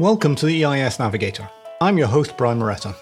[0.00, 1.50] Welcome to the EIS Navigator.
[1.80, 2.94] I'm your host, Brian Moretta.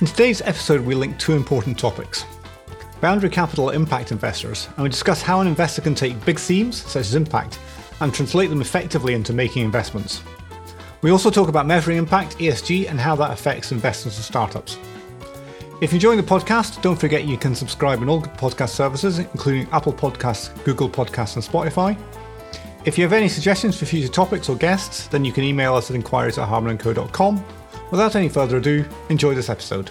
[0.00, 2.24] In today's episode, we link two important topics
[3.02, 7.00] boundary capital impact investors, and we discuss how an investor can take big themes, such
[7.00, 7.58] as impact,
[8.00, 10.22] and translate them effectively into making investments.
[11.02, 14.78] We also talk about measuring impact, ESG, and how that affects investments and startups.
[15.82, 19.68] If you're enjoying the podcast, don't forget you can subscribe on all podcast services, including
[19.70, 21.94] Apple Podcasts, Google Podcasts, and Spotify.
[22.84, 25.90] If you have any suggestions for future topics or guests, then you can email us
[25.90, 27.44] at inquiries at hardmanandco.com.
[27.90, 29.90] Without any further ado, enjoy this episode.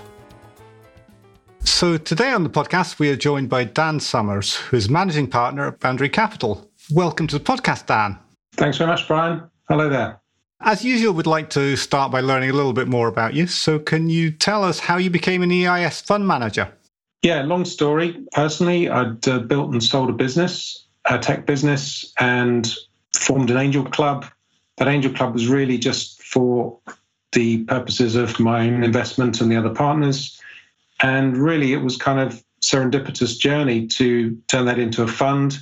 [1.60, 5.68] So, today on the podcast, we are joined by Dan Somers, who is managing partner
[5.68, 6.72] at Boundary Capital.
[6.90, 8.18] Welcome to the podcast, Dan.
[8.54, 9.44] Thanks very much, Brian.
[9.68, 10.22] Hello there.
[10.62, 13.48] As usual, we'd like to start by learning a little bit more about you.
[13.48, 16.72] So, can you tell us how you became an EIS fund manager?
[17.22, 18.24] Yeah, long story.
[18.32, 22.76] Personally, I'd uh, built and sold a business a tech business and
[23.16, 24.26] formed an angel club.
[24.78, 26.80] That angel club was really just for
[27.32, 30.40] the purposes of my own investment and the other partners.
[31.02, 35.60] And really, it was kind of serendipitous journey to turn that into a fund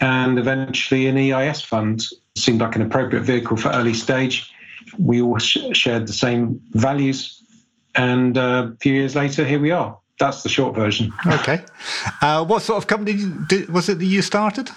[0.00, 2.04] and eventually an EIS fund.
[2.36, 4.52] seemed like an appropriate vehicle for early stage.
[4.98, 7.42] We all sh- shared the same values.
[7.94, 9.98] And uh, a few years later, here we are.
[10.20, 11.12] That's the short version.
[11.26, 11.62] Okay.
[12.22, 14.70] Uh, what sort of company did, was it that you started?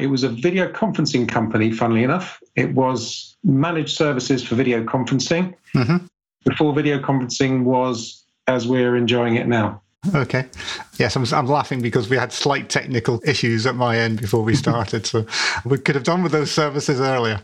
[0.00, 2.40] It was a video conferencing company, funnily enough.
[2.54, 6.06] It was managed services for video conferencing mm-hmm.
[6.44, 9.82] before video conferencing was as we're enjoying it now.
[10.14, 10.46] Okay.
[10.98, 14.54] Yes, I'm, I'm, laughing because we had slight technical issues at my end before we
[14.54, 15.06] started.
[15.06, 15.26] so
[15.64, 17.40] we could have done with those services earlier.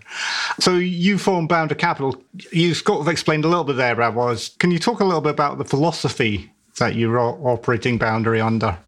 [0.61, 2.23] So you formed Boundary Capital.
[2.53, 5.21] You sort of explained a little bit there, Brad, was can you talk a little
[5.21, 8.79] bit about the philosophy that you're operating Boundary under?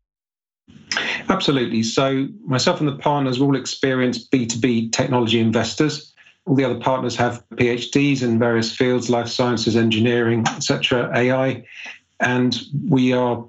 [1.28, 1.82] Absolutely.
[1.82, 6.12] So, myself and the partners are all experienced B2B technology investors.
[6.46, 11.64] All the other partners have PhDs in various fields life sciences, engineering, etc., AI.
[12.20, 13.44] And we are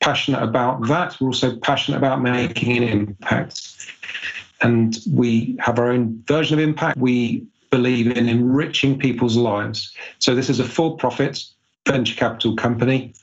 [0.00, 1.20] passionate about that.
[1.20, 3.92] We're also passionate about making an impact.
[4.60, 6.98] And we have our own version of impact.
[6.98, 9.94] We believe in enriching people's lives.
[10.18, 11.44] So, this is a for profit
[11.86, 13.14] venture capital company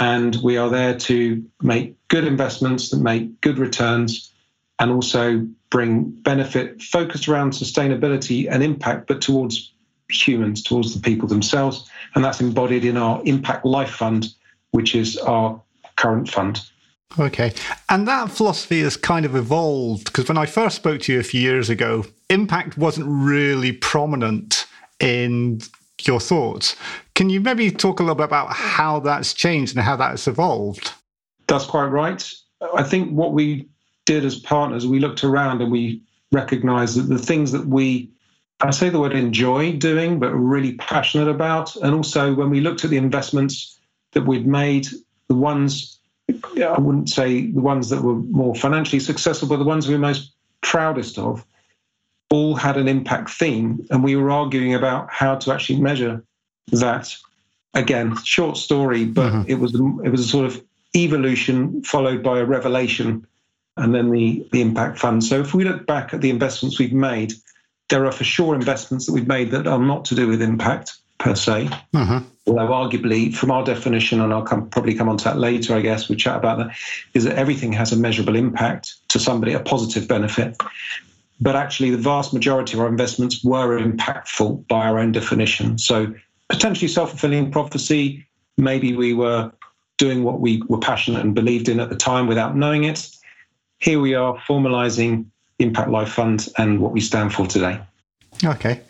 [0.00, 4.32] and we are there to make good investments that make good returns
[4.78, 9.72] and also bring benefit focused around sustainability and impact, but towards
[10.10, 11.88] humans, towards the people themselves.
[12.14, 14.28] And that's embodied in our Impact Life Fund,
[14.70, 15.60] which is our
[15.96, 16.60] current fund.
[17.18, 17.52] Okay.
[17.88, 21.24] And that philosophy has kind of evolved because when I first spoke to you a
[21.24, 24.66] few years ago, impact wasn't really prominent
[25.00, 25.60] in
[26.02, 26.76] your thoughts.
[27.16, 30.92] Can you maybe talk a little bit about how that's changed and how that's evolved?
[31.48, 32.30] That's quite right.
[32.74, 33.70] I think what we
[34.04, 38.10] did as partners, we looked around and we recognized that the things that we,
[38.60, 42.84] I say the word enjoy doing, but really passionate about, and also when we looked
[42.84, 43.78] at the investments
[44.12, 44.86] that we'd made,
[45.28, 49.88] the ones, I wouldn't say the ones that were more financially successful, but the ones
[49.88, 51.46] we were most proudest of,
[52.28, 56.22] all had an impact theme, and we were arguing about how to actually measure
[56.68, 57.14] that.
[57.74, 59.50] Again, short story, but mm-hmm.
[59.50, 60.62] it was it was a sort of
[60.94, 63.26] evolution followed by a revelation,
[63.76, 65.22] and then the the impact fund.
[65.22, 67.34] So if we look back at the investments we've made,
[67.90, 70.96] there are for sure investments that we've made that are not to do with impact
[71.18, 71.68] per se.
[71.92, 72.18] Mm-hmm.
[72.46, 75.80] Although arguably, from our definition, and I'll come, probably come on to that later, I
[75.80, 76.76] guess we'll chat about that,
[77.12, 80.56] is that everything has a measurable impact to somebody, a positive benefit
[81.40, 85.78] but actually the vast majority of our investments were impactful by our own definition.
[85.78, 86.14] So
[86.48, 88.26] potentially self-fulfilling prophecy,
[88.56, 89.52] maybe we were
[89.98, 93.08] doing what we were passionate and believed in at the time without knowing it.
[93.78, 95.26] Here we are formalizing
[95.58, 97.80] Impact Life Fund and what we stand for today.
[98.44, 98.80] Okay.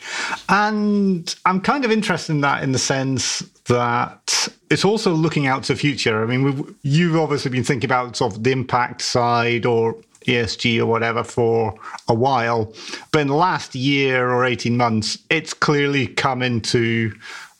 [0.48, 5.62] And I'm kind of interested in that in the sense that it's also looking out
[5.64, 6.22] to the future.
[6.22, 9.96] I mean, you've obviously been thinking about sort of the impact side or
[10.26, 11.74] ESG or whatever for
[12.08, 12.72] a while.
[13.12, 17.14] But in the last year or 18 months, it's clearly come into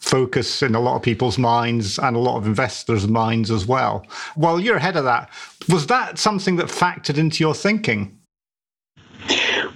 [0.07, 4.07] focus in a lot of people's minds and a lot of investors' minds as well.
[4.37, 5.31] While you're ahead of that,
[5.69, 8.17] was that something that factored into your thinking?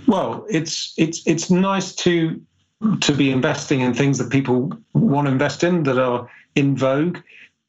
[0.07, 2.41] Well, it's it's it's nice to
[3.01, 7.19] to be investing in things that people want to invest in that are in vogue,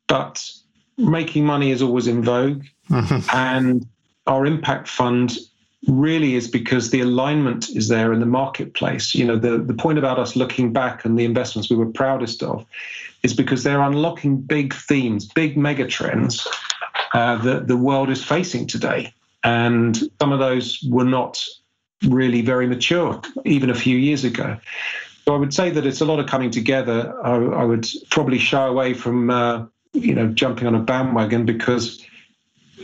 [0.07, 0.49] but
[0.97, 2.63] making money is always in vogue.
[2.89, 3.35] Mm-hmm.
[3.35, 3.85] And
[4.27, 5.37] our impact fund
[5.87, 9.15] really is because the alignment is there in the marketplace.
[9.15, 12.43] You know, the, the point about us looking back and the investments we were proudest
[12.43, 12.65] of
[13.23, 16.47] is because they're unlocking big themes, big mega trends
[17.13, 19.13] uh, that the world is facing today.
[19.43, 21.43] And some of those were not
[22.07, 24.57] really very mature even a few years ago.
[25.25, 27.13] So I would say that it's a lot of coming together.
[27.23, 32.03] I, I would probably shy away from uh, you know jumping on a bandwagon because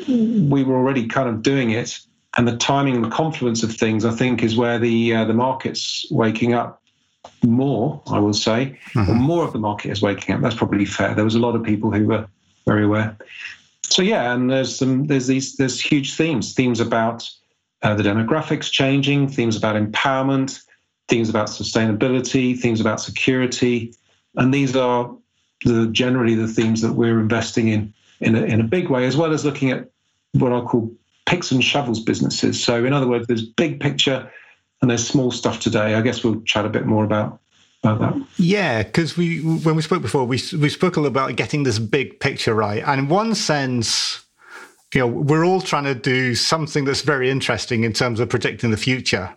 [0.07, 1.99] we were already kind of doing it,
[2.37, 5.33] and the timing and the confluence of things, I think, is where the uh, the
[5.33, 6.81] market's waking up
[7.43, 8.01] more.
[8.07, 9.11] I will say, mm-hmm.
[9.11, 10.41] or more of the market is waking up.
[10.41, 11.15] That's probably fair.
[11.15, 12.27] There was a lot of people who were
[12.65, 13.17] very aware.
[13.83, 17.27] So yeah, and there's some there's these there's huge themes themes about
[17.81, 20.61] uh, the demographics changing, themes about empowerment,
[21.07, 23.93] themes about sustainability, themes about security,
[24.35, 25.11] and these are
[25.65, 29.17] the generally the themes that we're investing in in a, in a big way, as
[29.17, 29.89] well as looking at
[30.33, 30.91] what I'll call
[31.27, 32.63] picks and shovels businesses.
[32.63, 34.31] So in other words, there's big picture
[34.81, 35.93] and there's small stuff today.
[35.93, 37.39] I guess we'll chat a bit more about
[37.83, 38.25] that.
[38.37, 41.79] Yeah, because we when we spoke before, we we spoke a little about getting this
[41.79, 44.23] big picture right, and in one sense
[44.93, 48.71] you know, we're all trying to do something that's very interesting in terms of predicting
[48.71, 49.29] the future.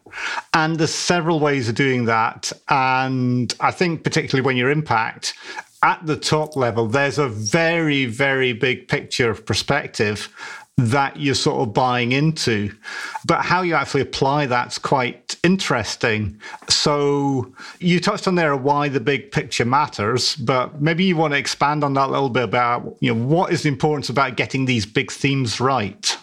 [0.55, 2.53] And there's several ways of doing that.
[2.69, 5.35] And I think, particularly when you're impact,
[5.83, 10.29] at the top level, there's a very, very big picture of perspective
[10.77, 12.75] that you're sort of buying into.
[13.27, 16.41] But how you actually apply that's quite interesting.
[16.69, 21.39] So you touched on there why the big picture matters, but maybe you want to
[21.39, 24.65] expand on that a little bit about you know what is the importance about getting
[24.65, 26.17] these big themes right.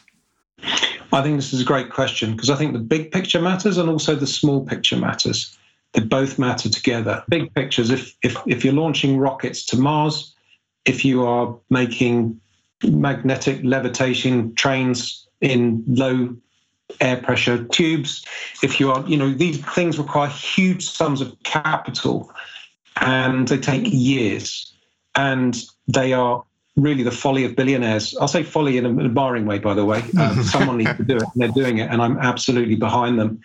[1.13, 3.89] I think this is a great question because I think the big picture matters and
[3.89, 5.57] also the small picture matters.
[5.93, 7.23] They both matter together.
[7.29, 10.35] Big pictures, if if if you're launching rockets to Mars,
[10.85, 12.39] if you are making
[12.83, 16.35] magnetic levitation trains in low
[17.01, 18.25] air pressure tubes.
[18.63, 22.31] If you are, you know, these things require huge sums of capital
[23.01, 24.73] and they take years
[25.15, 26.43] and they are
[26.75, 28.15] really the folly of billionaires.
[28.21, 30.03] I'll say folly in an admiring way, by the way.
[30.19, 33.41] Um, someone needs to do it and they're doing it and I'm absolutely behind them.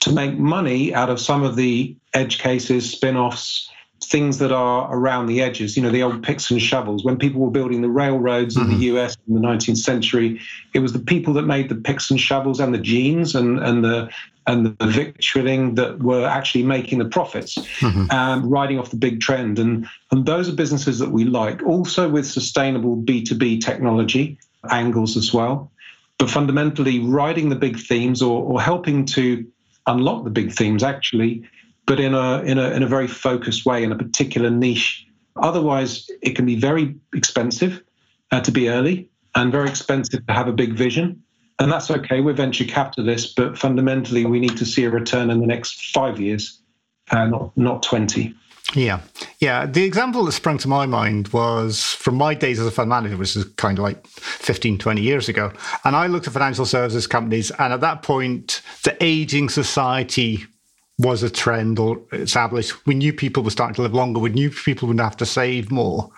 [0.00, 3.70] To make money out of some of the edge cases, spin offs,
[4.12, 7.02] things that are around the edges, you know, the old picks and shovels.
[7.02, 8.70] When people were building the railroads mm-hmm.
[8.70, 8.96] in the mm-hmm.
[8.98, 10.38] US in the 19th century,
[10.74, 13.82] it was the people that made the picks and shovels and the jeans and, and
[13.82, 14.10] the
[14.46, 18.10] and the victualling that were actually making the profits, mm-hmm.
[18.10, 19.58] um, riding off the big trend.
[19.58, 24.38] And, and those are businesses that we like, also with sustainable B2B technology
[24.68, 25.70] angles as well.
[26.18, 29.46] But fundamentally, riding the big themes or, or helping to
[29.86, 31.44] unlock the big themes actually
[31.92, 35.06] but in a in a in a very focused way in a particular niche.
[35.36, 37.82] Otherwise, it can be very expensive
[38.30, 41.22] uh, to be early and very expensive to have a big vision.
[41.58, 42.22] And that's okay.
[42.22, 46.18] We're venture capitalists, but fundamentally, we need to see a return in the next five
[46.18, 46.62] years,
[47.10, 48.34] uh, not not twenty.
[48.74, 49.00] Yeah.
[49.38, 49.66] Yeah.
[49.66, 53.18] The example that sprung to my mind was from my days as a fund manager,
[53.18, 55.52] which is kind of like 15, 20 years ago.
[55.84, 57.50] And I looked at financial services companies.
[57.58, 60.46] And at that point, the aging society
[60.98, 62.86] was a trend or established.
[62.86, 64.20] We knew people were starting to live longer.
[64.20, 66.10] We knew people would have to save more.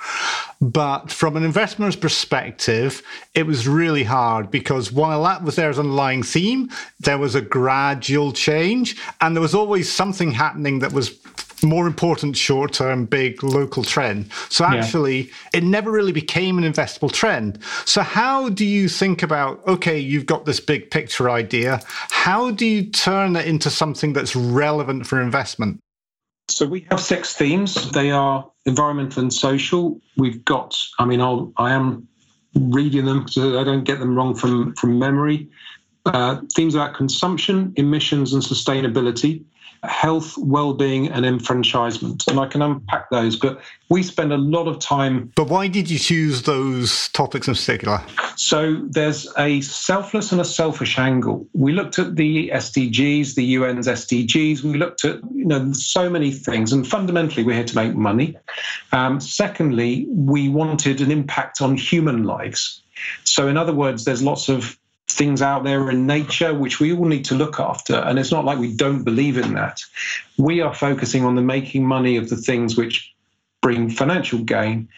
[0.65, 3.03] But from an investor's perspective,
[3.35, 6.71] it was really hard because while that was there as an underlying theme,
[7.01, 11.21] there was a gradual change and there was always something happening that was
[11.63, 14.31] more important short term, big local trend.
[14.49, 15.33] So actually, yeah.
[15.53, 17.59] it never really became an investable trend.
[17.85, 21.81] So, how do you think about, okay, you've got this big picture idea.
[22.11, 25.81] How do you turn it into something that's relevant for investment?
[26.49, 27.91] So, we have six themes.
[27.93, 30.01] They are environmental and social.
[30.17, 32.07] We've got, I mean, I'll, I am
[32.55, 35.49] reading them so I don't get them wrong from, from memory.
[36.07, 39.45] Uh, themes about consumption, emissions, and sustainability
[39.89, 42.27] health, well-being, and enfranchisement.
[42.29, 45.33] And I can unpack those, but we spend a lot of time.
[45.37, 48.03] But why did you choose those topics in particular?
[48.37, 51.47] So there's a selfless and a selfish angle.
[51.53, 54.63] We looked at the SDGs, the UN's SDGs.
[54.63, 58.37] We looked at you know so many things, and fundamentally we're here to make money.
[58.93, 62.83] Um, secondly, we wanted an impact on human lives.
[63.25, 64.79] So in other words, there's lots of
[65.15, 67.95] things out there in nature which we all need to look after.
[67.95, 69.81] And it's not like we don't believe in that.
[70.39, 73.13] We are focusing on the making money of the things which
[73.63, 74.89] bring financial gain,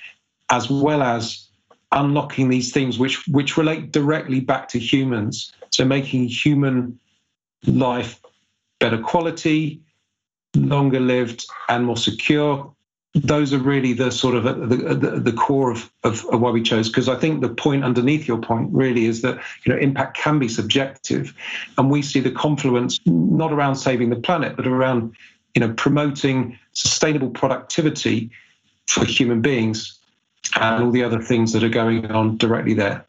[0.50, 1.46] as well as
[1.92, 5.52] unlocking these things which which relate directly back to humans.
[5.70, 6.98] So making human
[7.66, 8.20] life
[8.80, 9.80] better quality,
[10.54, 12.74] longer lived, and more secure,
[13.24, 16.40] those are really the sort of uh, the, uh, the, the core of, of, of,
[16.40, 19.72] why we chose because i think the point underneath your point really is that you
[19.72, 21.34] know impact can be subjective.
[21.78, 25.14] And we see the confluence not around saving the planet but around
[25.54, 28.30] you know promoting sustainable productivity
[28.86, 29.98] for human beings
[30.54, 33.04] and all the other things that are going on directly there.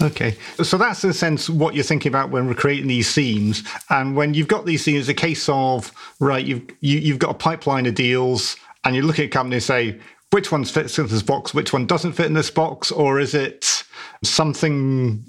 [0.00, 3.62] Okay, so that's in a sense what you're thinking about when we're creating these themes,
[3.90, 7.18] and when you've got these themes, a case of right, you've you, have you have
[7.20, 9.98] got a pipeline of deals, and you look at a company and say
[10.30, 13.34] which one fits in this box, which one doesn't fit in this box, or is
[13.34, 13.84] it
[14.24, 15.24] something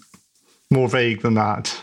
[0.71, 1.77] more vague than that?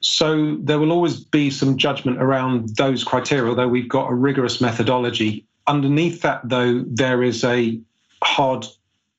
[0.00, 4.60] So there will always be some judgment around those criteria, although we've got a rigorous
[4.60, 5.46] methodology.
[5.68, 7.80] Underneath that, though, there is a
[8.24, 8.66] hard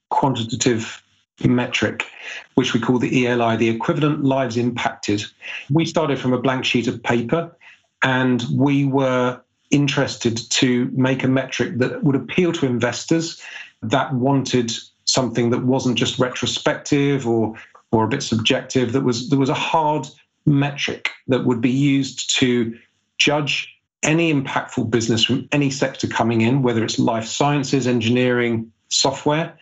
[0.10, 1.02] quantitative
[1.44, 2.06] metric,
[2.56, 5.24] which we call the ELI, the equivalent lives impacted.
[5.70, 7.56] We started from a blank sheet of paper
[8.04, 9.42] and we were
[9.74, 13.42] interested to make a metric that would appeal to investors
[13.82, 14.72] that wanted
[15.06, 17.56] something that wasn't just retrospective or
[17.92, 20.08] or a bit subjective that was there was a hard
[20.46, 22.78] metric that would be used to
[23.18, 23.70] judge
[24.04, 29.58] any impactful business from any sector coming in, whether it's life sciences, engineering, software,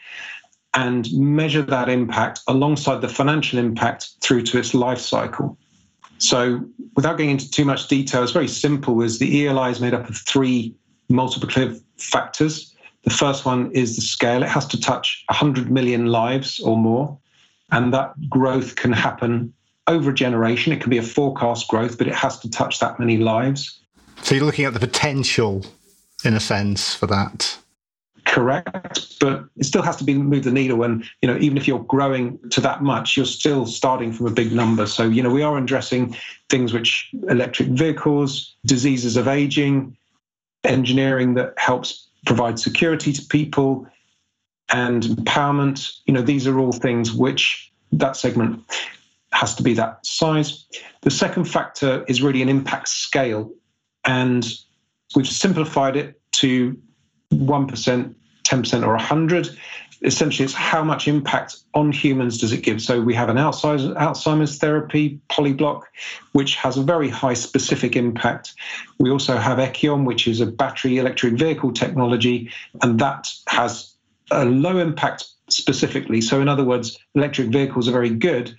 [0.73, 5.57] and measure that impact alongside the financial impact through to its life cycle.
[6.21, 6.63] So,
[6.95, 9.01] without getting into too much detail, it's very simple.
[9.01, 10.75] Is the ELI is made up of three
[11.11, 12.75] multiplicative factors.
[13.03, 14.43] The first one is the scale.
[14.43, 17.17] It has to touch 100 million lives or more,
[17.71, 19.51] and that growth can happen
[19.87, 20.71] over a generation.
[20.71, 23.79] It can be a forecast growth, but it has to touch that many lives.
[24.21, 25.65] So you're looking at the potential,
[26.23, 27.57] in a sense, for that
[28.31, 30.83] correct, but it still has to be move the needle.
[30.83, 34.31] And you know, even if you're growing to that much, you're still starting from a
[34.31, 34.87] big number.
[34.87, 36.15] So you know, we are addressing
[36.49, 39.97] things which electric vehicles, diseases of aging,
[40.63, 43.85] engineering that helps provide security to people,
[44.69, 45.91] and empowerment.
[46.05, 48.63] You know, these are all things which that segment
[49.33, 50.65] has to be that size.
[51.01, 53.51] The second factor is really an impact scale,
[54.05, 54.47] and
[55.15, 56.77] we've simplified it to
[57.33, 58.15] 1%,
[58.51, 59.49] 10%, or 100.
[60.03, 62.81] Essentially, it's how much impact on humans does it give.
[62.81, 65.83] So we have an Alzheimer's, therapy, Polyblock,
[66.31, 68.53] which has a very high specific impact.
[68.99, 73.93] We also have Echion, which is a battery electric vehicle technology, and that has
[74.31, 76.19] a low impact specifically.
[76.21, 78.55] So in other words, electric vehicles are very good.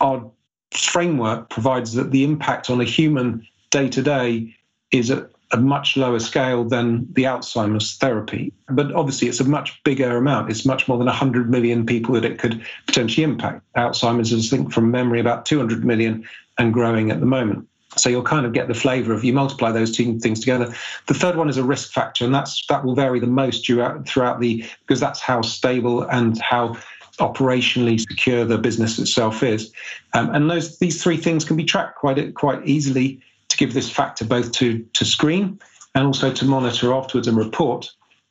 [0.00, 0.30] Our
[0.72, 4.54] framework provides that the impact on a human day to day
[4.90, 8.52] is at a much lower scale than the Alzheimer's therapy.
[8.68, 10.50] But obviously, it's a much bigger amount.
[10.50, 13.62] It's much more than 100 million people that it could potentially impact.
[13.76, 16.28] Alzheimer's is, I think, from memory, about 200 million
[16.58, 17.66] and growing at the moment.
[17.96, 20.72] So you'll kind of get the flavour of you multiply those two things together.
[21.06, 24.06] The third one is a risk factor, and that's that will vary the most throughout
[24.06, 26.76] throughout the because that's how stable and how
[27.18, 29.72] operationally secure the business itself is.
[30.12, 33.20] Um, and those these three things can be tracked quite quite easily
[33.58, 35.60] give this factor both to, to screen
[35.94, 37.90] and also to monitor afterwards and report.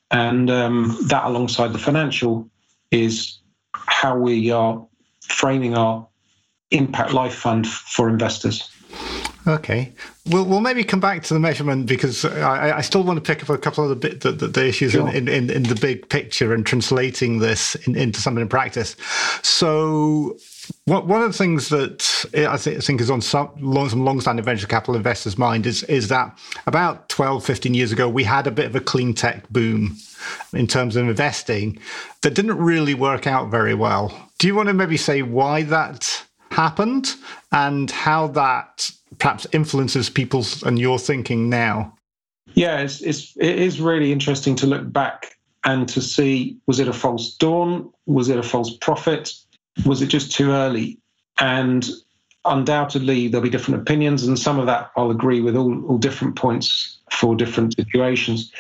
[0.10, 2.50] And um, that, alongside the financial,
[2.92, 3.40] is
[3.74, 4.86] how we are
[5.22, 6.08] framing our
[6.72, 8.72] impact life fund for investors.
[9.46, 9.94] Okay,
[10.26, 13.42] we'll we'll maybe come back to the measurement because I, I still want to pick
[13.42, 15.10] up a couple of the bit the, the, the issues sure.
[15.10, 18.98] in, in, in the big picture and translating this in, into something in practice.
[19.44, 20.38] So
[20.86, 23.50] one of the things that I think is on some,
[23.90, 28.24] some long-standing venture capital investors' mind is, is that about 12, 15 years ago, we
[28.24, 29.98] had a bit of a clean tech boom
[30.54, 31.80] in terms of investing
[32.22, 34.30] that didn't really work out very well.
[34.40, 37.16] Do you want to maybe say why that happened
[37.52, 41.94] and how that perhaps influences people's and your thinking now?
[42.54, 46.88] Yeah, it's, it's, it is really interesting to look back and to see was it
[46.88, 47.92] a false dawn?
[48.06, 49.34] Was it a false prophet?
[49.86, 51.00] Was it just too early?
[51.40, 51.88] And
[52.46, 56.36] undoubtedly, there'll be different opinions, and some of that I'll agree with all, all different
[56.36, 58.52] points for different situations.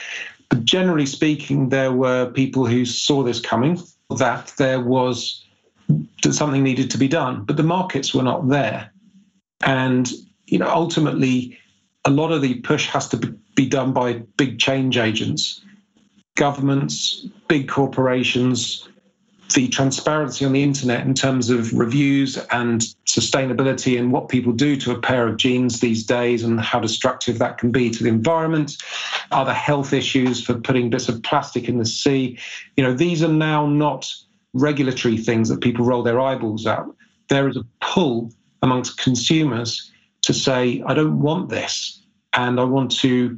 [0.49, 3.81] But generally speaking, there were people who saw this coming,
[4.17, 5.43] that there was
[6.23, 8.91] that something needed to be done, but the markets were not there.
[9.61, 10.11] And
[10.45, 11.57] you know, ultimately,
[12.05, 13.17] a lot of the push has to
[13.55, 15.61] be done by big change agents,
[16.35, 18.87] governments, big corporations,
[19.53, 24.75] the transparency on the internet in terms of reviews and sustainability and what people do
[24.75, 28.09] to a pair of jeans these days and how destructive that can be to the
[28.09, 28.77] environment
[29.31, 32.37] other health issues for putting bits of plastic in the sea.
[32.75, 34.11] You know these are now not
[34.53, 36.85] regulatory things that people roll their eyeballs at.
[37.29, 39.91] There is a pull amongst consumers
[40.23, 42.01] to say i don't want this
[42.33, 43.37] and i want to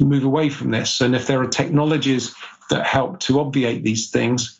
[0.00, 1.00] move away from this.
[1.00, 2.34] And if there are technologies
[2.70, 4.57] that help to obviate these things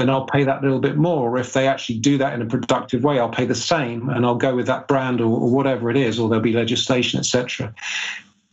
[0.00, 1.30] then I'll pay that little bit more.
[1.30, 4.24] Or if they actually do that in a productive way, I'll pay the same and
[4.24, 7.74] I'll go with that brand or, or whatever it is, or there'll be legislation, etc.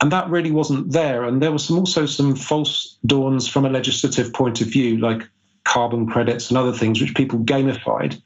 [0.02, 1.24] And that really wasn't there.
[1.24, 5.24] And there was some, also some false dawns from a legislative point of view, like
[5.64, 8.22] carbon credits and other things, which people gamified.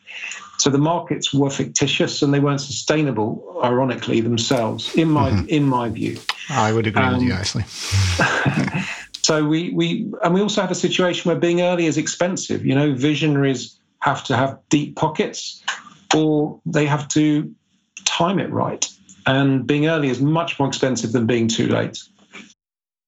[0.58, 5.48] So the markets were fictitious and they weren't sustainable, ironically themselves, in my mm-hmm.
[5.50, 6.18] in my view.
[6.50, 8.84] I would agree um, with you, um, actually.
[9.28, 12.66] so we we and we also have a situation where being early is expensive.
[12.66, 15.62] You know, visionaries have to have deep pockets,
[16.16, 17.54] or they have to
[18.06, 18.88] time it right.
[19.26, 22.02] And being early is much more expensive than being too late.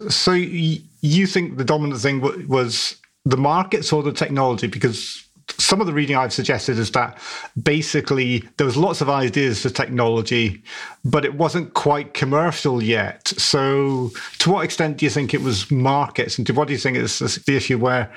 [0.10, 4.68] So you think the dominant thing was the markets or the technology?
[4.68, 5.26] Because
[5.58, 7.18] some of the reading I've suggested is that
[7.62, 10.64] basically there was lots of ideas for technology,
[11.04, 13.28] but it wasn't quite commercial yet.
[13.28, 16.80] So, to what extent do you think it was markets, and to what do you
[16.80, 18.12] think is the issue where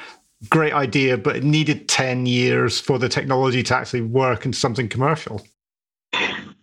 [0.48, 4.88] great idea, but it needed ten years for the technology to actually work into something
[4.88, 5.42] commercial?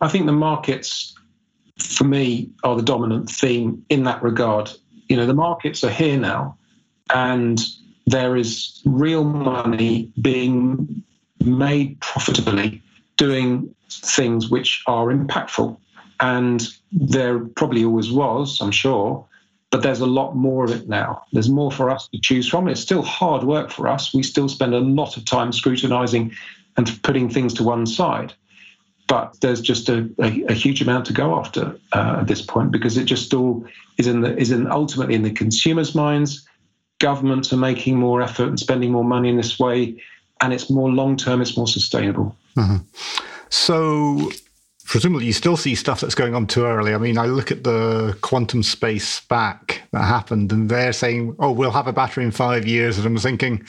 [0.01, 1.13] I think the markets,
[1.77, 4.71] for me, are the dominant theme in that regard.
[5.07, 6.57] You know, the markets are here now,
[7.13, 7.59] and
[8.09, 11.03] there is real money being
[11.43, 12.81] made profitably
[13.17, 15.77] doing things which are impactful.
[16.19, 19.25] And there probably always was, I'm sure,
[19.69, 21.21] but there's a lot more of it now.
[21.31, 22.67] There's more for us to choose from.
[22.67, 24.13] It's still hard work for us.
[24.13, 26.33] We still spend a lot of time scrutinizing
[26.77, 28.33] and putting things to one side.
[29.07, 32.71] But there's just a, a, a huge amount to go after uh, at this point
[32.71, 33.65] because it just all
[33.97, 36.47] is in the is in ultimately in the consumer's minds
[36.99, 40.01] governments are making more effort and spending more money in this way,
[40.41, 42.35] and it's more long term, it's more sustainable.
[42.55, 42.77] Mm-hmm.
[43.49, 44.31] So,
[44.85, 46.93] presumably, you still see stuff that's going on too early.
[46.93, 51.71] I mean, I look at the QuantumScape SPAC that happened, and they're saying, "Oh, we'll
[51.71, 53.65] have a battery in five years," and I'm thinking.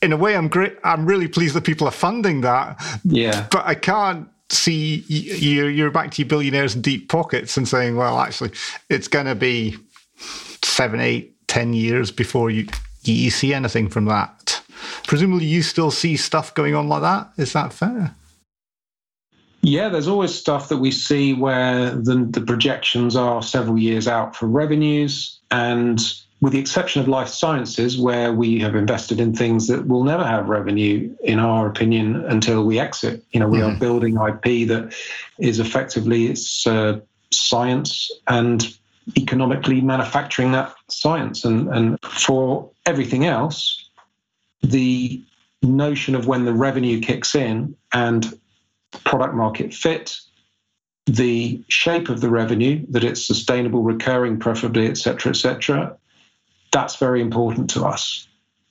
[0.00, 0.76] In a way, I'm great.
[0.82, 2.82] I'm really pleased that people are funding that.
[3.04, 5.66] Yeah, but I can't see you.
[5.66, 8.50] You're back to your billionaires in deep pockets and saying, "Well, actually,
[8.90, 9.76] it's going to be
[10.64, 12.66] seven, eight, 10 years before you,
[13.04, 14.62] you see anything from that.
[15.06, 17.30] Presumably, you still see stuff going on like that.
[17.36, 18.14] Is that fair?
[19.60, 24.34] Yeah, there's always stuff that we see where the, the projections are several years out
[24.34, 25.40] for revenues.
[25.50, 26.00] And
[26.40, 30.24] with the exception of life sciences, where we have invested in things that will never
[30.24, 33.22] have revenue, in our opinion, until we exit.
[33.32, 33.76] You know, we mm-hmm.
[33.76, 34.94] are building IP that
[35.38, 36.98] is effectively it's uh,
[37.30, 38.74] science and
[39.16, 41.44] economically manufacturing that science.
[41.44, 43.88] And, and for everything else,
[44.62, 45.22] the
[45.62, 48.38] notion of when the revenue kicks in and
[49.04, 50.18] product market fit,
[51.06, 55.96] the shape of the revenue, that it's sustainable, recurring, preferably, et cetera, et cetera,
[56.70, 58.28] that's very important to us.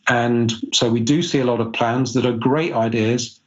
[0.08, 3.39] And so we do see a lot of plans that are great ideas,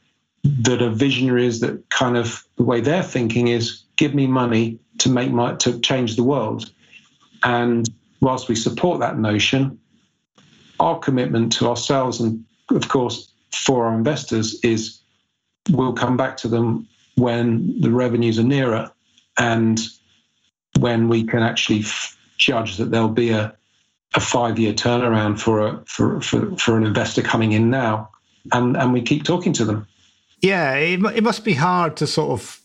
[0.43, 5.09] that are visionaries, that kind of the way they're thinking is give me money to
[5.09, 6.71] make my to change the world.
[7.43, 7.89] And
[8.21, 9.79] whilst we support that notion,
[10.79, 14.99] our commitment to ourselves and, of course, for our investors is
[15.69, 18.91] we'll come back to them when the revenues are nearer
[19.37, 19.79] and
[20.79, 23.55] when we can actually f- judge that there'll be a,
[24.15, 28.09] a five year turnaround for, a, for, for, for an investor coming in now.
[28.51, 29.87] And, and we keep talking to them.
[30.41, 32.61] Yeah, it, it must be hard to sort of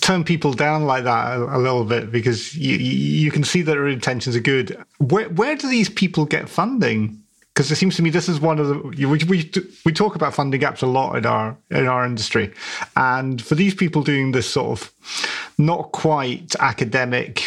[0.00, 3.72] turn people down like that a, a, little bit because you you can see that
[3.72, 4.76] their intentions are good.
[4.98, 7.20] Where where do these people get funding?
[7.54, 9.50] Because it seems to me this is one of the we, we
[9.84, 12.52] we talk about funding gaps a lot in our in our industry,
[12.96, 14.92] and for these people doing this sort of
[15.58, 17.44] not quite academic,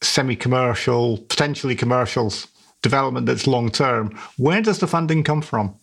[0.00, 2.48] semi-commercial, potentially commercials
[2.82, 5.74] development that's long term, where does the funding come from?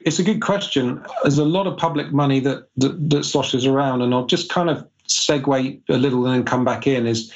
[0.00, 1.04] It's a good question.
[1.22, 4.68] There's a lot of public money that, that, that sloshes around, and I'll just kind
[4.68, 7.32] of segue a little and then come back in is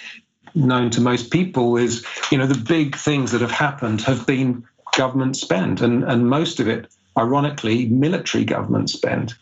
[0.54, 4.64] known to most people is you know the big things that have happened have been
[4.96, 6.86] government spend and and most of it
[7.18, 9.34] ironically military government spend.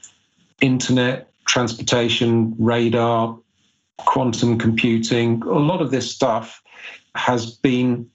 [0.60, 3.38] Internet transportation radar
[3.98, 6.62] quantum computing a lot of this stuff
[7.14, 8.08] has been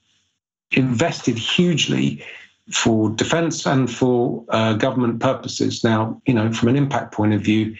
[0.72, 2.22] invested hugely
[2.70, 5.82] for defense and for uh, government purposes.
[5.82, 7.76] Now you know from an impact point of view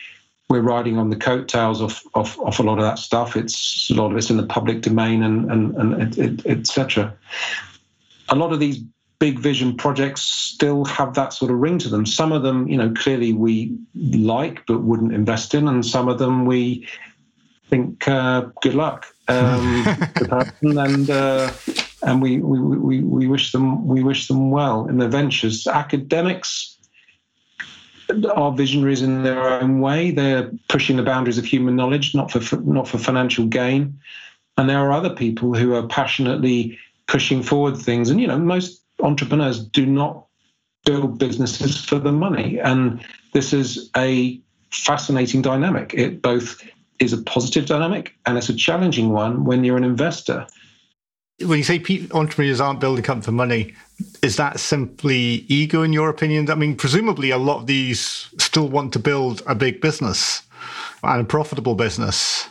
[0.51, 3.37] we're riding on the coattails of, of, of a lot of that stuff.
[3.37, 7.17] It's a lot of it's in the public domain and and and etc.
[8.29, 8.83] A lot of these
[9.21, 12.05] big vision projects still have that sort of ring to them.
[12.05, 16.19] Some of them, you know, clearly we like but wouldn't invest in, and some of
[16.19, 16.87] them we
[17.69, 19.87] think uh, good luck um,
[20.63, 21.53] and uh,
[22.03, 25.67] and we, we we we wish them we wish them well in their ventures.
[25.69, 26.77] Academics
[28.27, 30.11] are visionaries in their own way.
[30.11, 33.99] They're pushing the boundaries of human knowledge, not for not for financial gain.
[34.57, 38.11] And there are other people who are passionately pushing forward things.
[38.11, 40.27] And you know, most entrepreneurs do not
[40.85, 42.59] build businesses for the money.
[42.59, 45.95] And this is a fascinating dynamic.
[45.95, 46.63] It both
[46.99, 50.47] is a positive dynamic and it's a challenging one when you're an investor.
[51.43, 53.75] When you say entrepreneurs aren't building up for money,
[54.23, 56.51] is that simply ego, in your opinion?
[56.51, 60.43] I mean, presumably a lot of these still want to build a big business
[61.03, 62.49] and a profitable business.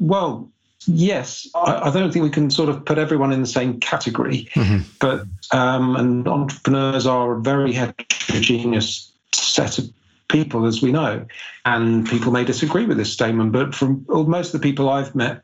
[0.00, 0.50] Well,
[0.86, 4.48] yes, I, I, don't think we can sort of put everyone in the same category,
[4.54, 4.80] mm-hmm.
[5.00, 9.90] but um, and entrepreneurs are a very heterogeneous set of
[10.28, 11.24] people, as we know,
[11.64, 13.52] and people may disagree with this statement.
[13.52, 15.42] But from most of the people I've met,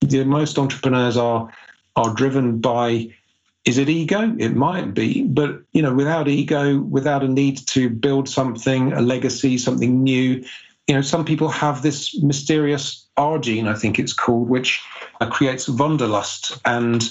[0.00, 1.52] the, most entrepreneurs are
[1.96, 3.08] are driven by
[3.64, 4.32] is it ego?
[4.38, 9.00] It might be, but you know, without ego, without a need to build something, a
[9.00, 10.44] legacy, something new,
[10.86, 14.80] you know, some people have this mysterious R gene, I think it's called, which
[15.30, 17.02] creates wanderlust, and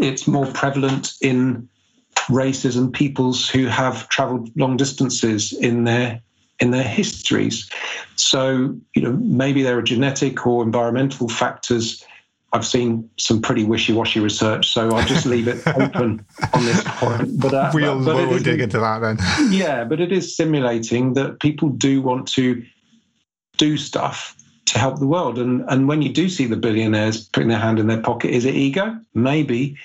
[0.00, 1.68] it's more prevalent in
[2.30, 6.20] races and peoples who have travelled long distances in their
[6.60, 7.68] in their histories.
[8.14, 12.04] So, you know, maybe there are genetic or environmental factors.
[12.54, 17.40] I've seen some pretty wishy-washy research, so I'll just leave it open on this point.
[17.40, 19.18] But uh, we'll, but, but we'll dig into that then.
[19.50, 22.62] yeah, but it is simulating that people do want to
[23.56, 24.36] do stuff
[24.66, 25.38] to help the world.
[25.38, 28.44] And and when you do see the billionaires putting their hand in their pocket, is
[28.44, 29.00] it ego?
[29.14, 29.78] Maybe,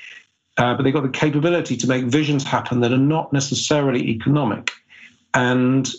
[0.58, 4.72] uh, but they've got the capability to make visions happen that are not necessarily economic.
[5.34, 5.90] And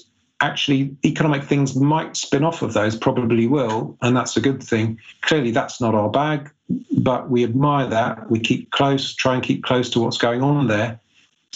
[0.40, 4.98] actually, economic things might spin off of those, probably will, and that's a good thing.
[5.22, 6.50] Clearly, that's not our bag,
[6.98, 8.30] but we admire that.
[8.30, 11.00] We keep close, try and keep close to what's going on there,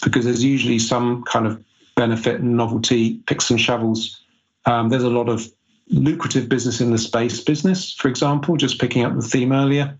[0.02, 1.62] because there's usually some kind of
[1.94, 4.20] benefit and novelty, picks and shovels.
[4.66, 5.46] Um, there's a lot of
[5.88, 9.96] lucrative business in the space business, for example, just picking up the theme earlier.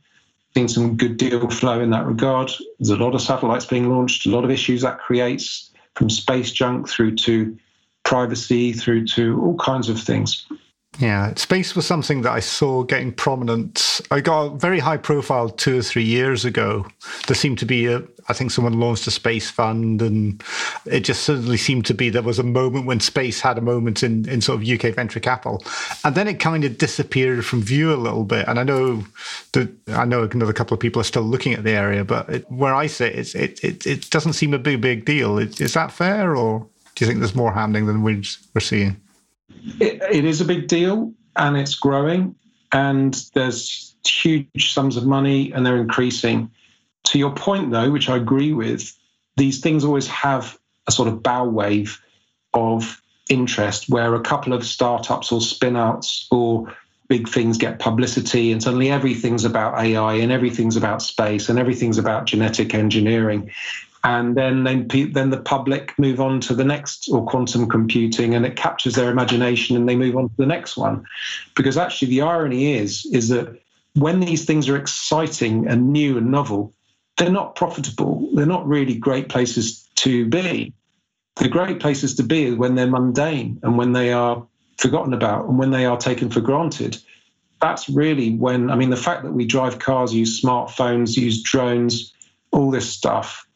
[0.55, 2.51] Seen some good deal flow in that regard.
[2.79, 6.53] There's a lot of satellites being launched, a lot of issues that creates from space
[6.53, 7.57] junk through to
[8.13, 10.47] privacy, through to all kinds of things.
[10.99, 14.03] Yeah, space was something that I saw getting prominent.
[14.11, 16.87] I got very high profile two or three years ago.
[17.27, 20.43] There seemed to be a, I think someone launched a space fund, and
[20.85, 24.03] it just suddenly seemed to be there was a moment when space had a moment
[24.03, 25.65] in, in sort of UK venture capital,
[26.05, 28.47] and then it kind of disappeared from view a little bit.
[28.47, 29.03] And I know
[29.53, 32.51] that I know another couple of people are still looking at the area, but it,
[32.51, 35.39] where I sit, it, it it it doesn't seem a big big deal.
[35.39, 36.67] Is that fair, or
[37.03, 38.97] do you think there's more handling than we're seeing?
[39.81, 42.37] it, it is a big deal and it's growing
[42.73, 46.49] and there's huge sums of money and they're increasing.
[47.07, 48.97] To your point, though, which I agree with,
[49.37, 52.01] these things always have a sort of bow wave
[52.55, 56.73] of interest where a couple of startups or spin outs or
[57.09, 61.99] big things get publicity and suddenly everything's about AI and everything's about space and everything's
[61.99, 63.51] about genetic engineering
[64.05, 68.45] and then then then the public move on to the next or quantum computing and
[68.45, 71.05] it captures their imagination and they move on to the next one.
[71.55, 73.61] Because actually the irony is is that
[73.95, 76.73] when these things are exciting and new and novel
[77.17, 78.29] they're not profitable.
[78.35, 80.73] They're not really great places to be.
[81.37, 84.47] The great places to be is when they're mundane and when they are
[84.79, 86.99] forgotten about and when they are taken for granted.
[87.61, 92.13] That's really when i mean the fact that we drive cars use smartphones use drones
[92.51, 93.47] all this stuff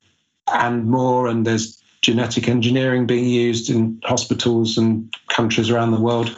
[0.52, 1.26] and more.
[1.26, 6.36] And there's genetic engineering being used in hospitals and countries around the world.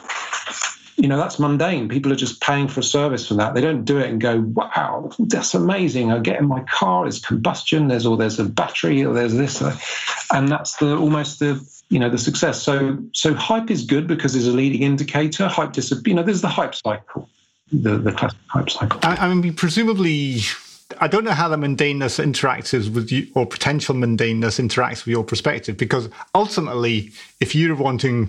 [0.96, 1.88] You know, that's mundane.
[1.88, 3.54] People are just paying for a service for that.
[3.54, 6.10] They don't do it and go, wow, that's amazing.
[6.10, 9.62] I get in my car, it's combustion, there's or there's a battery, or there's this.
[10.32, 12.62] And that's the almost the you know the success.
[12.62, 15.48] So so hype is good because it's a leading indicator.
[15.48, 17.28] Hype dis you know, there's the hype cycle,
[17.70, 19.00] the, the classic hype cycle.
[19.02, 20.40] I, I mean we presumably
[21.00, 25.24] I don't know how the mundaneness interacts with you, or potential mundaneness interacts with your
[25.24, 28.28] perspective, because ultimately, if you're wanting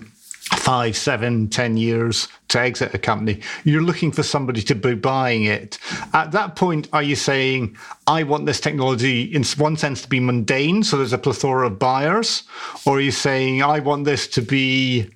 [0.56, 5.44] five, seven, ten years to exit a company, you're looking for somebody to be buying
[5.44, 5.78] it.
[6.12, 10.20] At that point, are you saying, I want this technology in one sense to be
[10.20, 12.42] mundane, so there's a plethora of buyers?
[12.84, 15.08] Or are you saying, I want this to be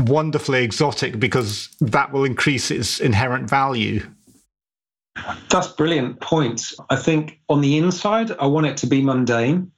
[0.00, 4.06] wonderfully exotic because that will increase its inherent value?
[5.48, 6.72] That's brilliant point.
[6.90, 9.70] I think on the inside, I want it to be mundane.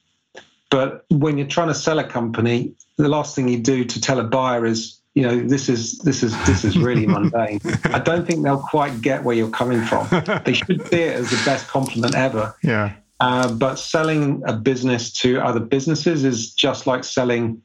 [0.70, 4.18] But when you're trying to sell a company, the last thing you do to tell
[4.18, 7.61] a buyer is, you know, this is this is this is really mundane.
[7.85, 10.09] I don't think they'll quite get where you're coming from.
[10.44, 12.55] They should see it as the best compliment ever.
[12.62, 12.94] Yeah.
[13.18, 17.62] Uh, but selling a business to other businesses is just like selling.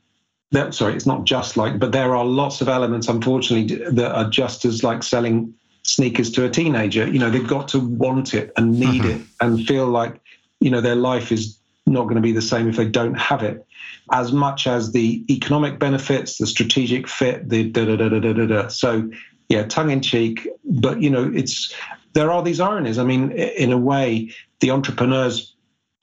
[0.51, 4.29] That, sorry, it's not just like, but there are lots of elements, unfortunately, that are
[4.29, 5.53] just as like selling
[5.83, 7.07] sneakers to a teenager.
[7.07, 9.21] You know, they've got to want it and need mm-hmm.
[9.21, 10.19] it and feel like,
[10.59, 13.43] you know, their life is not going to be the same if they don't have
[13.43, 13.65] it.
[14.11, 18.33] As much as the economic benefits, the strategic fit, the da da da da da
[18.33, 18.45] da.
[18.45, 18.67] da.
[18.67, 19.09] So,
[19.49, 21.73] yeah, tongue in cheek, but you know, it's
[22.13, 22.97] there are these ironies.
[22.97, 25.53] I mean, in a way, the entrepreneur's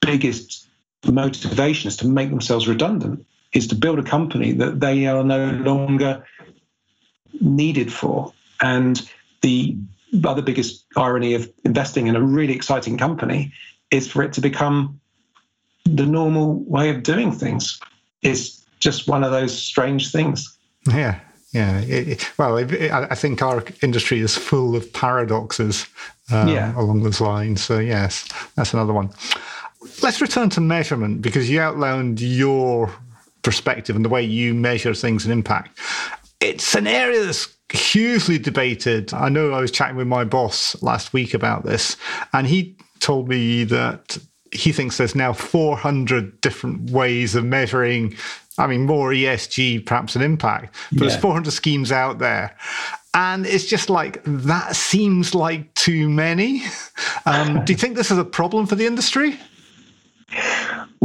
[0.01, 0.67] biggest
[1.05, 5.51] motivation is to make themselves redundant, is to build a company that they are no
[5.51, 6.25] longer
[7.39, 8.33] needed for.
[8.61, 9.09] And
[9.41, 9.77] the
[10.23, 13.53] other biggest irony of investing in a really exciting company
[13.91, 14.99] is for it to become
[15.85, 17.79] the normal way of doing things.
[18.21, 20.57] It's just one of those strange things.
[20.87, 21.19] Yeah,
[21.51, 21.79] yeah.
[21.81, 25.85] It, well, it, it, I think our industry is full of paradoxes
[26.31, 26.79] um, yeah.
[26.79, 27.63] along those lines.
[27.63, 29.09] So, yes, that's another one.
[30.01, 32.93] Let's return to measurement because you outlined your
[33.41, 35.77] perspective and the way you measure things and impact.
[36.39, 39.13] It's an area that's hugely debated.
[39.13, 41.97] I know I was chatting with my boss last week about this,
[42.33, 44.17] and he told me that
[44.51, 48.15] he thinks there's now 400 different ways of measuring.
[48.57, 51.07] I mean, more ESG, perhaps an impact, but yeah.
[51.09, 52.55] there's 400 schemes out there.
[53.13, 56.63] And it's just like, that seems like too many.
[57.25, 59.37] Um, do you think this is a problem for the industry?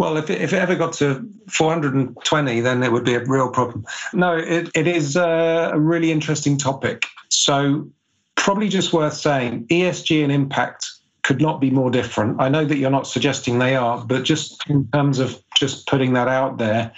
[0.05, 3.49] Well, if it, if it ever got to 420, then it would be a real
[3.49, 3.87] problem.
[4.13, 7.07] No, it, it is uh, a really interesting topic.
[7.31, 7.89] So,
[8.35, 10.91] probably just worth saying ESG and impact
[11.23, 12.39] could not be more different.
[12.39, 16.13] I know that you're not suggesting they are, but just in terms of just putting
[16.13, 16.93] that out there,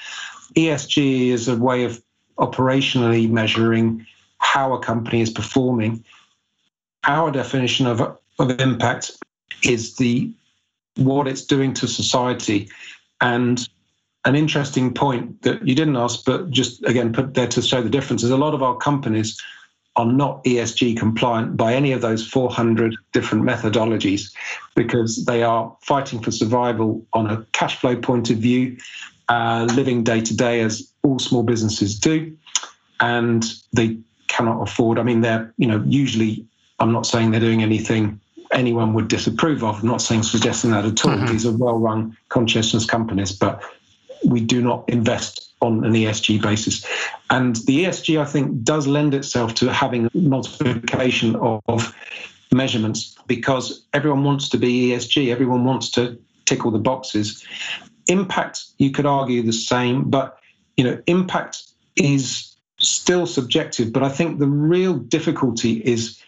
[0.57, 2.03] ESG is a way of
[2.40, 4.05] operationally measuring
[4.38, 6.05] how a company is performing.
[7.05, 9.12] Our definition of, of impact
[9.62, 10.35] is the
[10.97, 12.69] what it's doing to society.
[13.20, 13.66] And
[14.24, 17.90] an interesting point that you didn't ask, but just again put there to show the
[17.90, 19.40] difference is a lot of our companies
[19.96, 24.33] are not ESG compliant by any of those 400 different methodologies
[24.74, 28.76] because they are fighting for survival on a cash flow point of view,
[29.29, 32.37] uh, living day to day as all small businesses do.
[33.00, 33.98] And they
[34.29, 36.44] cannot afford, I mean, they're, you know, usually,
[36.79, 38.20] I'm not saying they're doing anything
[38.53, 39.81] anyone would disapprove of.
[39.81, 41.13] I'm not saying suggesting that at all.
[41.13, 41.27] Mm-hmm.
[41.27, 43.63] These are well run conscientious companies, but
[44.25, 46.85] we do not invest on an ESG basis.
[47.31, 51.95] And the ESG, I think, does lend itself to having multiplication of, of
[52.53, 57.45] measurements because everyone wants to be ESG, everyone wants to tick all the boxes.
[58.09, 60.39] Impact, you could argue the same, but
[60.77, 61.63] you know, impact
[61.97, 63.93] is still subjective.
[63.93, 66.23] But I think the real difficulty is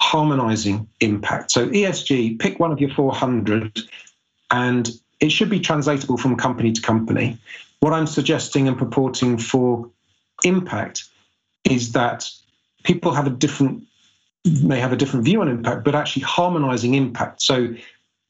[0.00, 1.50] harmonizing impact.
[1.50, 3.80] So ESG, pick one of your 400
[4.50, 7.38] and it should be translatable from company to company.
[7.80, 9.90] What I'm suggesting and purporting for
[10.44, 11.04] impact
[11.64, 12.28] is that
[12.82, 13.84] people have a different
[14.62, 17.42] may have a different view on impact, but actually harmonizing impact.
[17.42, 17.74] So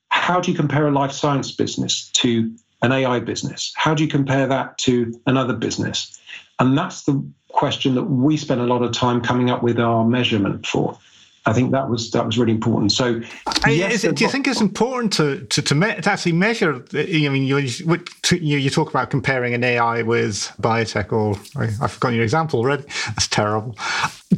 [0.08, 2.52] how do you compare a life science business to
[2.82, 3.72] an AI business?
[3.76, 6.20] How do you compare that to another business?
[6.58, 10.04] And that's the question that we spend a lot of time coming up with our
[10.04, 10.98] measurement for.
[11.46, 12.92] I think that was that was really important.
[12.92, 13.22] So,
[13.66, 16.84] yes, it, do you think it's important to to to, me, to actually measure?
[16.92, 22.16] I mean, you, you you talk about comparing an AI with biotech, or I've forgotten
[22.16, 22.84] your example already.
[23.06, 23.74] That's terrible.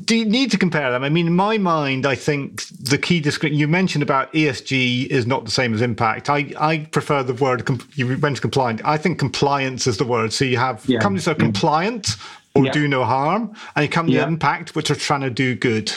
[0.05, 1.03] Do you need to compare them?
[1.03, 5.27] I mean, in my mind, I think the key description you mentioned about ESG is
[5.27, 6.31] not the same as impact.
[6.31, 8.81] I, I prefer the word you went compliant.
[8.85, 10.33] I think compliance is the word.
[10.33, 11.01] So you have yeah.
[11.01, 12.17] companies that are compliant
[12.55, 12.73] or yeah.
[12.73, 14.27] do no harm, and you come to yeah.
[14.27, 15.93] impact, which are trying to do good.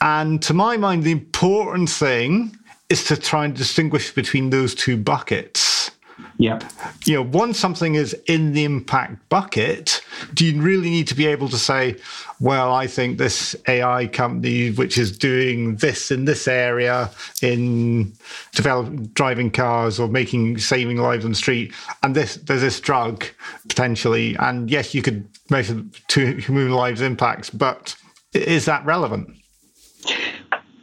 [0.00, 2.56] And to my mind, the important thing
[2.88, 5.90] is to try and distinguish between those two buckets.
[6.38, 6.64] Yep.
[7.06, 11.26] You know, once something is in the impact bucket, do you really need to be
[11.26, 11.96] able to say,
[12.40, 17.10] well, I think this AI company, which is doing this in this area
[17.42, 18.12] in
[18.52, 23.24] developing driving cars or making saving lives on the street, and this there's this drug
[23.68, 27.96] potentially, and yes, you could measure two human lives impacts, but
[28.32, 29.36] is that relevant?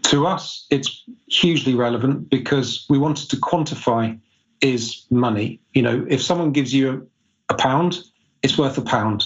[0.04, 4.20] To us, it's hugely relevant because we wanted to quantify
[4.62, 5.60] is money.
[5.74, 7.10] You know, if someone gives you
[7.50, 8.00] a pound,
[8.44, 9.24] it's worth a pound.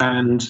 [0.00, 0.46] And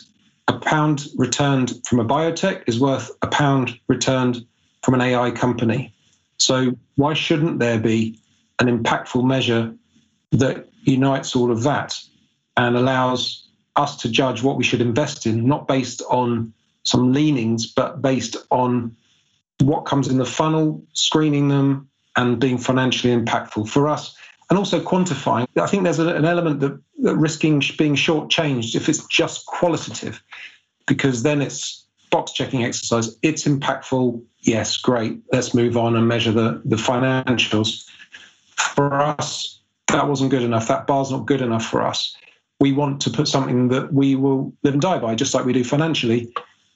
[0.48, 4.44] a pound returned from a biotech is worth a pound returned
[4.82, 5.94] from an AI company.
[6.38, 8.18] So why shouldn't there be
[8.58, 9.74] an impactful measure
[10.32, 11.98] that unites all of that
[12.56, 16.52] and allows us to judge what we should invest in, not based on
[16.82, 18.96] some leanings, but based on
[19.60, 24.16] what comes in the funnel, screening them, and being financially impactful for us,
[24.48, 25.46] and also quantifying.
[25.56, 30.22] I think there's an element that, that risking being shortchanged if it's just qualitative,
[30.86, 33.16] because then it's box checking exercise.
[33.22, 34.22] It's impactful.
[34.40, 35.20] Yes, great.
[35.32, 37.86] Let's move on and measure the, the financials.
[38.56, 40.66] For us, that wasn't good enough.
[40.68, 42.16] That bar's not good enough for us.
[42.60, 45.52] We want to put something that we will live and die by, just like we
[45.52, 46.32] do financially.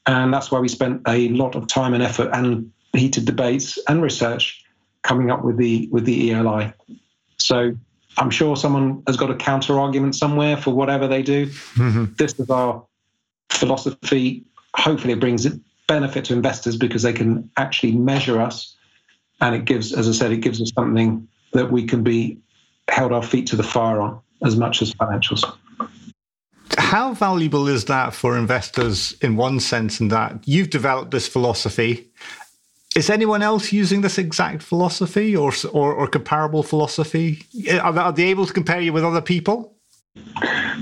[0.07, 4.03] And that's why we spent a lot of time and effort and heated debates and
[4.03, 4.65] research
[5.03, 6.73] coming up with the with the ELI.
[7.39, 7.77] So
[8.17, 11.47] I'm sure someone has got a counter argument somewhere for whatever they do.
[11.47, 12.15] Mm-hmm.
[12.17, 12.85] This is our
[13.51, 14.45] philosophy.
[14.75, 15.47] Hopefully, it brings
[15.87, 18.77] benefit to investors because they can actually measure us,
[19.41, 22.39] and it gives, as I said, it gives us something that we can be
[22.89, 25.45] held our feet to the fire on as much as financials.
[26.79, 32.11] How valuable is that for investors in one sense, in that you've developed this philosophy?
[32.97, 37.45] Is anyone else using this exact philosophy or, or, or comparable philosophy?
[37.73, 39.75] Are, are they able to compare you with other people?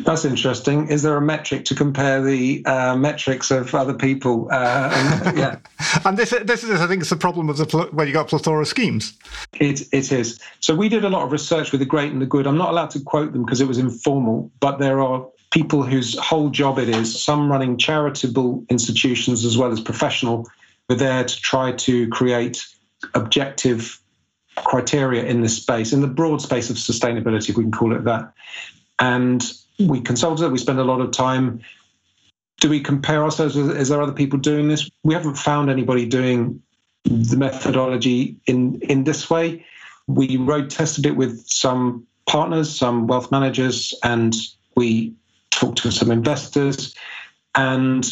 [0.04, 0.88] That's interesting.
[0.88, 4.48] Is there a metric to compare the uh, metrics of other people?
[4.50, 5.58] Uh, and, yeah,
[6.04, 8.60] and this this is I think it's the problem of the when you got plethora
[8.60, 9.16] of schemes.
[9.54, 10.38] It it is.
[10.60, 12.46] So we did a lot of research with the great and the good.
[12.46, 16.18] I'm not allowed to quote them because it was informal, but there are people whose
[16.18, 17.22] whole job it is.
[17.22, 20.48] Some running charitable institutions as well as professional.
[20.88, 22.64] We're there to try to create
[23.14, 24.00] objective
[24.56, 28.04] criteria in this space, in the broad space of sustainability, if we can call it
[28.04, 28.32] that.
[28.98, 29.44] And
[29.78, 31.60] we consulted, we spend a lot of time.
[32.60, 33.56] Do we compare ourselves?
[33.56, 34.88] Is there other people doing this?
[35.04, 36.62] We haven't found anybody doing
[37.04, 39.64] the methodology in, in this way.
[40.06, 44.34] We road tested it with some partners, some wealth managers, and
[44.76, 45.14] we
[45.62, 46.94] talked to some investors.
[47.54, 48.06] And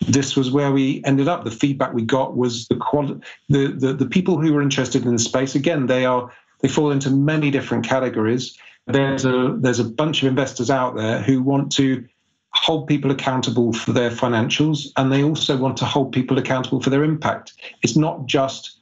[0.00, 1.44] this was where we ended up.
[1.44, 5.12] The feedback we got was the quality, the, the, the people who were interested in
[5.12, 5.54] the space.
[5.54, 10.28] Again, they are they fall into many different categories there's a there's a bunch of
[10.28, 12.06] investors out there who want to
[12.52, 16.90] hold people accountable for their financials and they also want to hold people accountable for
[16.90, 18.78] their impact it's not just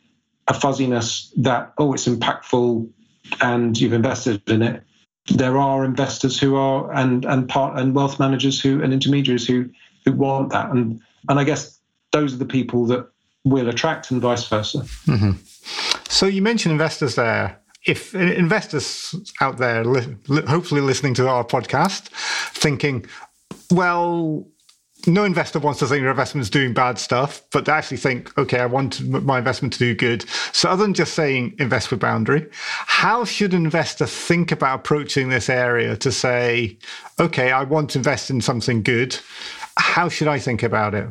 [0.49, 2.89] a fuzziness that oh it's impactful
[3.43, 4.83] and you've invested in it
[5.31, 9.69] there are investors who are and and part and wealth managers who and intermediaries who
[10.05, 10.71] who want that.
[10.71, 11.79] And and i guess
[12.13, 13.07] those are the people that
[13.45, 14.79] will attract and vice versa.
[15.07, 15.33] Mm-hmm.
[16.09, 17.61] so you mentioned investors there.
[17.87, 22.09] If investors out there, li- hopefully listening to our podcast,
[22.53, 23.07] thinking,
[23.71, 24.47] well,
[25.07, 28.37] no investor wants to think their investment is doing bad stuff, but they actually think,
[28.37, 30.25] okay, I want my investment to do good.
[30.53, 35.29] So, other than just saying invest with boundary, how should an investor think about approaching
[35.29, 36.79] this area to say,
[37.21, 39.17] okay, I want to invest in something good?
[39.77, 41.09] How should I think about it?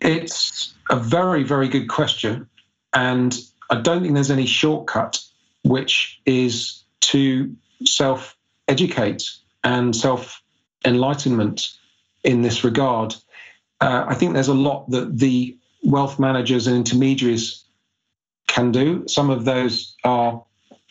[0.00, 2.48] It's a very, very good question.
[2.92, 3.36] And
[3.70, 5.20] I don't think there's any shortcut
[5.64, 7.54] which is to
[7.84, 8.36] self
[8.68, 9.24] educate
[9.64, 10.40] and self
[10.84, 11.68] enlightenment
[12.24, 13.14] in this regard.
[13.80, 17.64] Uh, I think there's a lot that the wealth managers and intermediaries
[18.46, 19.06] can do.
[19.06, 20.42] Some of those are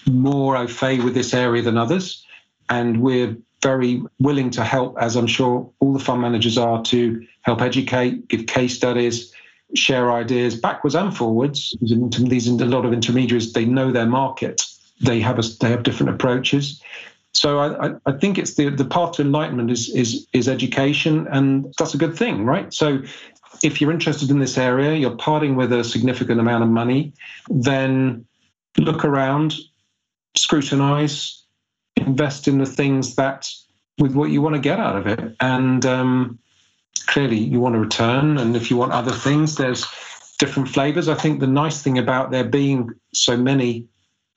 [0.05, 2.25] more au fait with this area than others.
[2.69, 7.25] And we're very willing to help, as I'm sure all the fund managers are, to
[7.41, 9.33] help educate, give case studies,
[9.73, 11.75] share ideas backwards and forwards.
[11.81, 14.63] These a lot of intermediaries they know their market.
[15.01, 16.81] They have a, they have different approaches.
[17.33, 21.73] So I, I think it's the the path to enlightenment is is is education, and
[21.77, 22.73] that's a good thing, right?
[22.73, 23.01] So
[23.63, 27.13] if you're interested in this area, you're parting with a significant amount of money,
[27.49, 28.25] then
[28.77, 29.55] look around,
[30.35, 31.43] scrutinize,
[31.95, 33.47] invest in the things that
[33.99, 36.39] with what you want to get out of it, and um,
[37.07, 38.37] clearly you want a return.
[38.37, 39.85] And if you want other things, there's
[40.39, 41.07] different flavors.
[41.07, 43.87] I think the nice thing about there being so many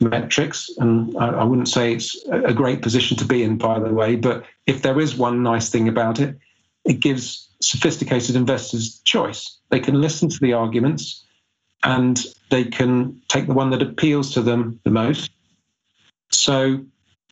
[0.01, 3.93] metrics, and I, I wouldn't say it's a great position to be in, by the
[3.93, 6.37] way, but if there is one nice thing about it,
[6.85, 9.59] it gives sophisticated investors choice.
[9.71, 11.25] They can listen to the arguments
[11.83, 15.31] and they can take the one that appeals to them the most.
[16.31, 16.81] So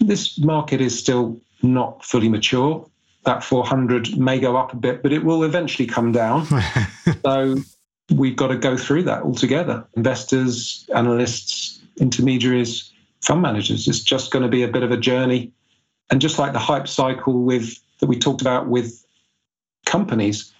[0.00, 2.86] this market is still not fully mature
[3.28, 6.46] that 400 may go up a bit, but it will eventually come down.
[7.24, 7.56] so
[8.10, 9.86] we've got to go through that all together.
[9.96, 13.88] Investors, analysts, intermediaries, fund managers.
[13.88, 15.52] It's just going to be a bit of a journey.
[16.10, 19.04] And just like the hype cycle with that we talked about with
[19.84, 20.52] companies,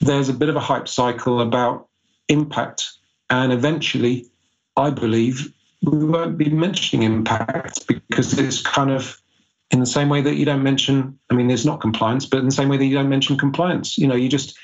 [0.00, 1.88] there's a bit of a hype cycle about
[2.28, 2.84] impact.
[3.30, 4.26] And eventually,
[4.76, 5.52] I believe
[5.82, 9.20] we won't be mentioning impact because it's kind of
[9.70, 12.46] in the same way that you don't mention i mean there's not compliance but in
[12.46, 14.56] the same way that you don't mention compliance you know you just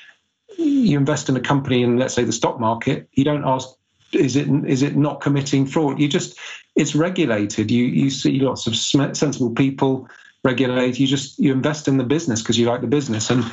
[0.57, 3.69] you invest in a company in let's say the stock market you don't ask
[4.13, 5.99] is it is it not committing fraud?
[5.99, 6.37] You just
[6.75, 7.71] it's regulated.
[7.71, 10.07] You you see lots of sensible people
[10.43, 10.99] regulate.
[10.99, 13.29] You just you invest in the business because you like the business.
[13.29, 13.43] And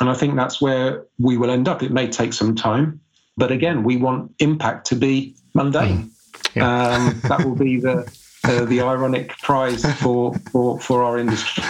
[0.00, 1.82] and i think that's where we will end up.
[1.82, 3.00] It may take some time
[3.38, 6.10] but again we want impact to be mundane.
[6.10, 6.56] Mm.
[6.56, 6.96] yeah.
[6.96, 8.12] um, that will be the
[8.44, 11.64] uh, the ironic prize for, for for our industry.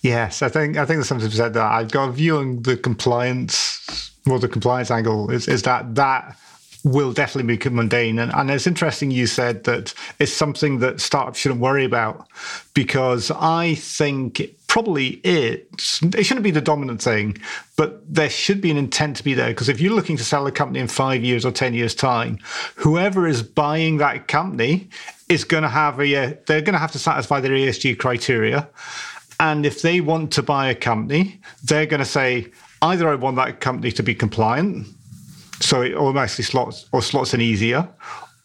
[0.00, 4.12] Yes, I think I think something said that I've got a view on the compliance,
[4.24, 5.28] more the compliance angle.
[5.30, 6.38] Is is that that
[6.84, 8.18] will definitely become mundane.
[8.18, 12.28] And, and it's interesting you said that it's something that startups shouldn't worry about
[12.74, 16.00] because I think it probably is.
[16.02, 17.38] It shouldn't be the dominant thing,
[17.76, 19.48] but there should be an intent to be there.
[19.48, 22.38] Because if you're looking to sell a company in five years or 10 years' time,
[22.76, 24.88] whoever is buying that company
[25.28, 28.68] is going to have a, they're going to have to satisfy their ESG criteria.
[29.40, 32.48] And if they want to buy a company, they're going to say,
[32.82, 34.86] either I want that company to be compliant,
[35.60, 37.88] so it automatically slots or slots in easier,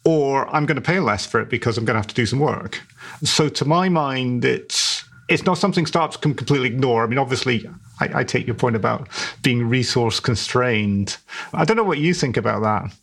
[0.06, 2.26] or I'm going to pay less for it because I'm going to have to do
[2.26, 2.82] some work.
[3.24, 7.04] So to my mind, it's it's not something startups can completely ignore.
[7.04, 7.68] I mean, obviously,
[8.00, 9.08] I, I take your point about
[9.42, 11.18] being resource constrained.
[11.54, 12.94] I don't know what you think about that.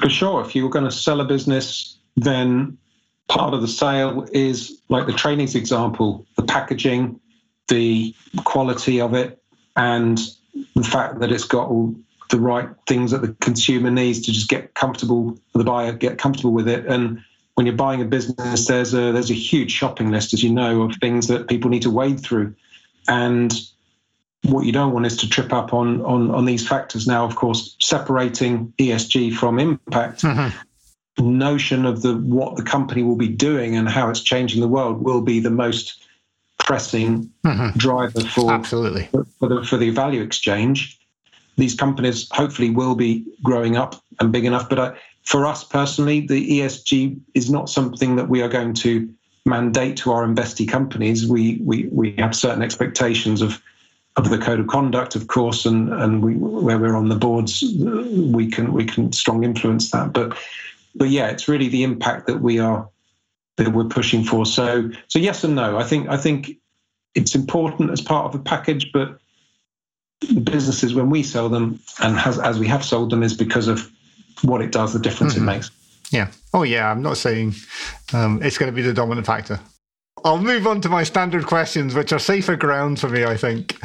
[0.00, 2.76] For sure, if you were going to sell a business, then
[3.28, 7.20] part of the sale is like the trainings example, the packaging,
[7.68, 8.14] the
[8.44, 9.40] quality of it,
[9.76, 10.18] and
[10.74, 11.94] the fact that it's got all
[12.28, 16.52] the right things that the consumer needs to just get comfortable, the buyer get comfortable
[16.52, 16.86] with it.
[16.86, 17.22] And
[17.54, 20.82] when you're buying a business, there's a there's a huge shopping list, as you know,
[20.82, 22.54] of things that people need to wade through.
[23.08, 23.52] And
[24.44, 27.06] what you don't want is to trip up on on on these factors.
[27.06, 30.22] Now, of course, separating ESG from impact.
[30.22, 30.56] Mm-hmm.
[31.20, 35.02] Notion of the what the company will be doing and how it's changing the world
[35.02, 36.04] will be the most
[36.58, 37.76] pressing mm-hmm.
[37.78, 40.97] driver for absolutely for, for the for the value exchange
[41.58, 44.68] these companies hopefully will be growing up and big enough.
[44.68, 49.12] But I, for us personally, the ESG is not something that we are going to
[49.44, 51.26] mandate to our investee companies.
[51.26, 53.60] We we we have certain expectations of
[54.16, 57.62] of the code of conduct, of course, and and we, where we're on the boards,
[58.32, 60.12] we can we can strong influence that.
[60.12, 60.38] But
[60.94, 62.88] but yeah, it's really the impact that we are
[63.56, 64.46] that we're pushing for.
[64.46, 65.76] So so yes and no.
[65.76, 66.56] I think I think
[67.14, 69.18] it's important as part of the package, but
[70.42, 73.90] businesses when we sell them and has, as we have sold them is because of
[74.42, 75.48] what it does, the difference mm-hmm.
[75.48, 75.70] it makes.
[76.10, 76.30] Yeah.
[76.54, 76.90] Oh, yeah.
[76.90, 77.54] I'm not saying
[78.12, 79.60] um, it's going to be the dominant factor.
[80.24, 83.78] I'll move on to my standard questions, which are safer ground for me, I think.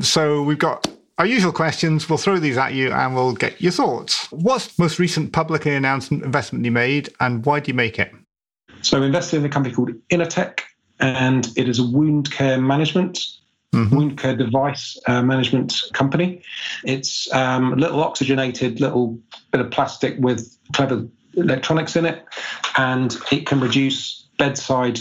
[0.00, 0.86] So we've got
[1.18, 2.08] our usual questions.
[2.08, 4.30] We'll throw these at you and we'll get your thoughts.
[4.30, 8.12] What's the most recent publicly announced investment you made and why do you make it?
[8.82, 10.60] So I invested in a company called Inotec
[11.00, 13.18] and it is a wound care management
[13.72, 13.96] mm-hmm.
[13.96, 16.42] wound care device uh, management company.
[16.84, 19.18] It's um, a little oxygenated, little
[19.50, 22.24] bit of plastic with clever electronics in it,
[22.76, 24.98] and it can reduce bedside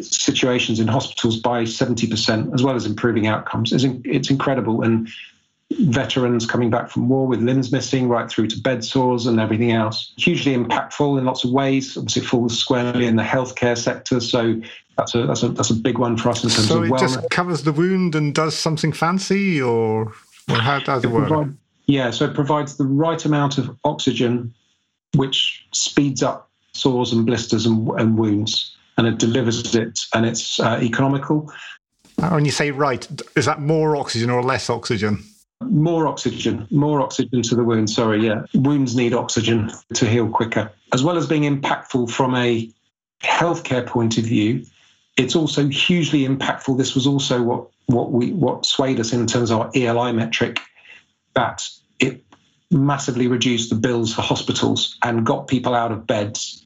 [0.00, 3.72] situations in hospitals by 70%, as well as improving outcomes.
[3.72, 4.82] It's, in, it's incredible.
[4.82, 5.08] And
[5.72, 9.72] veterans coming back from war with limbs missing, right through to bed sores and everything
[9.72, 10.12] else.
[10.16, 11.96] Hugely impactful in lots of ways.
[11.96, 14.20] Obviously, it falls squarely in the healthcare sector.
[14.20, 14.60] So
[15.00, 16.98] that's a that's a that's a big one for us in terms so of wellness.
[16.98, 20.12] So it just covers the wound and does something fancy, or
[20.48, 21.28] or how does it, it work?
[21.28, 24.54] Provide, yeah, so it provides the right amount of oxygen,
[25.16, 30.60] which speeds up sores and blisters and, and wounds, and it delivers it, and it's
[30.60, 31.50] uh, economical.
[32.16, 35.24] When you say right, is that more oxygen or less oxygen?
[35.62, 37.88] More oxygen, more oxygen to the wound.
[37.88, 38.42] Sorry, yeah.
[38.54, 42.70] Wounds need oxygen to heal quicker, as well as being impactful from a
[43.22, 44.64] healthcare point of view
[45.16, 46.78] it's also hugely impactful.
[46.78, 50.60] This was also what what we what swayed us in terms of our ELI metric
[51.34, 52.24] that it
[52.70, 56.64] massively reduced the bills for hospitals and got people out of beds.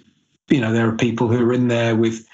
[0.48, 2.26] You know, there are people who are in there with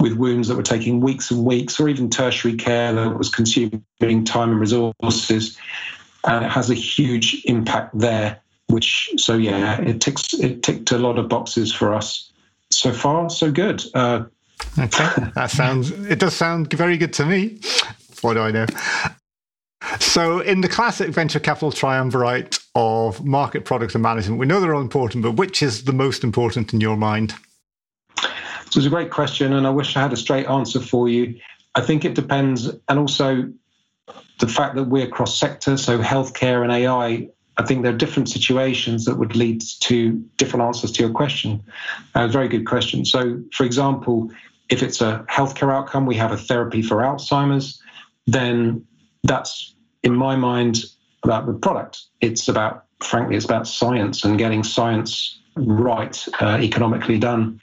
[0.00, 4.24] with wounds that were taking weeks and weeks, or even tertiary care that was consuming
[4.24, 5.56] time and resources,
[6.26, 8.40] and it has a huge impact there.
[8.66, 12.30] Which, so yeah, it ticks it ticked a lot of boxes for us.
[12.70, 13.84] So far, so good.
[13.94, 14.24] Uh,
[14.78, 17.60] Okay, that sounds, it does sound very good to me.
[18.20, 18.66] What do I know?
[19.98, 24.74] So, in the classic venture capital triumvirate of market, product, and management, we know they're
[24.74, 27.34] all important, but which is the most important in your mind?
[28.16, 31.38] So it's a great question, and I wish I had a straight answer for you.
[31.74, 33.52] I think it depends, and also
[34.38, 38.30] the fact that we're cross sector, so healthcare and AI, I think there are different
[38.30, 41.62] situations that would lead to different answers to your question.
[42.14, 43.04] Uh, very good question.
[43.04, 44.30] So, for example,
[44.72, 47.78] if it's a healthcare outcome, we have a therapy for Alzheimer's,
[48.26, 48.86] then
[49.22, 50.84] that's, in my mind,
[51.22, 52.04] about the product.
[52.22, 57.60] It's about, frankly, it's about science and getting science right, uh, economically done.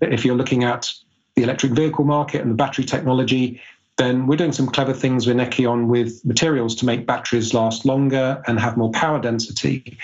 [0.00, 0.92] If you're looking at
[1.36, 3.60] the electric vehicle market and the battery technology,
[3.96, 8.42] then we're doing some clever things with Echion with materials to make batteries last longer
[8.48, 9.96] and have more power density.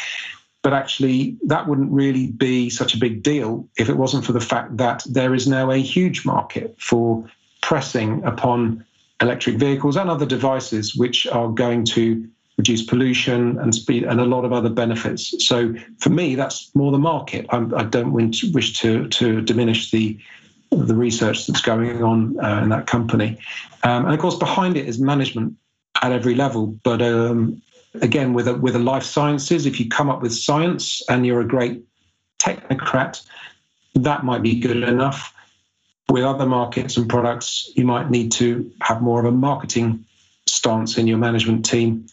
[0.64, 4.40] But actually, that wouldn't really be such a big deal if it wasn't for the
[4.40, 7.22] fact that there is now a huge market for
[7.60, 8.82] pressing upon
[9.20, 14.24] electric vehicles and other devices which are going to reduce pollution and speed and a
[14.24, 15.34] lot of other benefits.
[15.46, 17.44] So for me, that's more the market.
[17.50, 18.14] I'm, I do not
[18.54, 20.18] wish to to diminish the
[20.70, 23.38] the research that's going on uh, in that company,
[23.82, 25.56] um, and of course behind it is management
[26.00, 26.68] at every level.
[26.82, 27.60] But um,
[28.00, 31.40] again, with a with a life sciences, if you come up with science and you're
[31.40, 31.82] a great
[32.38, 33.24] technocrat,
[33.94, 35.32] that might be good enough.
[36.10, 40.04] With other markets and products, you might need to have more of a marketing
[40.46, 42.06] stance in your management team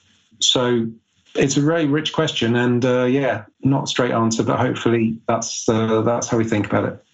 [0.44, 0.88] so
[1.36, 5.68] it's a very rich question, and uh, yeah, not a straight answer, but hopefully that's
[5.70, 7.06] uh, that's how we think about it.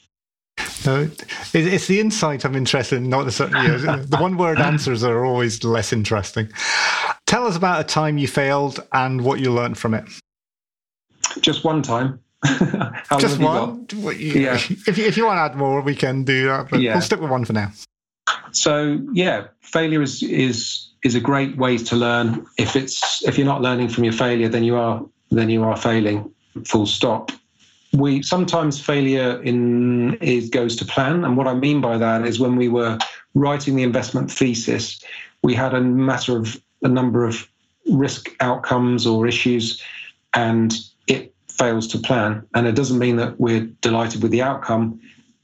[0.85, 1.09] No,
[1.53, 5.25] it's the insight I'm interested in, not the you know, the one word answers are
[5.25, 6.49] always less interesting.
[7.27, 10.05] Tell us about a time you failed and what you learned from it.
[11.41, 12.19] Just one time.
[13.19, 13.85] Just one?
[13.91, 14.53] You, yeah.
[14.87, 16.93] If you, if you want to add more, we can do that, but yeah.
[16.93, 17.71] we'll stick with one for now.
[18.51, 22.45] So yeah, failure is is is a great way to learn.
[22.57, 25.75] If it's if you're not learning from your failure, then you are then you are
[25.75, 26.31] failing.
[26.65, 27.31] Full stop.
[27.93, 32.39] We sometimes failure in is goes to plan, and what I mean by that is
[32.39, 32.97] when we were
[33.33, 35.01] writing the investment thesis,
[35.43, 37.47] we had a matter of a number of
[37.91, 39.81] risk outcomes or issues,
[40.33, 40.73] and
[41.07, 42.45] it fails to plan.
[42.53, 44.99] And it doesn't mean that we're delighted with the outcome.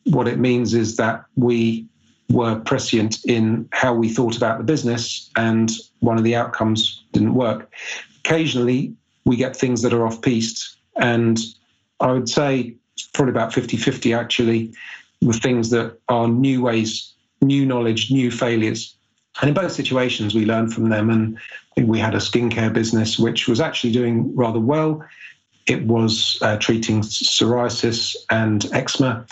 [0.06, 1.88] What it means is that we
[2.30, 7.34] were prescient in how we thought about the business, and one of the outcomes didn't
[7.34, 7.72] work.
[8.20, 8.94] Occasionally,
[9.26, 11.40] we get things that are off piste, and
[12.00, 14.74] I would say it's probably about 50 50 actually,
[15.22, 18.96] with things that are new ways, new knowledge, new failures.
[19.42, 21.10] And in both situations, we learned from them.
[21.10, 21.38] And
[21.88, 25.04] we had a skincare business which was actually doing rather well.
[25.66, 29.26] It was uh, treating psoriasis and eczema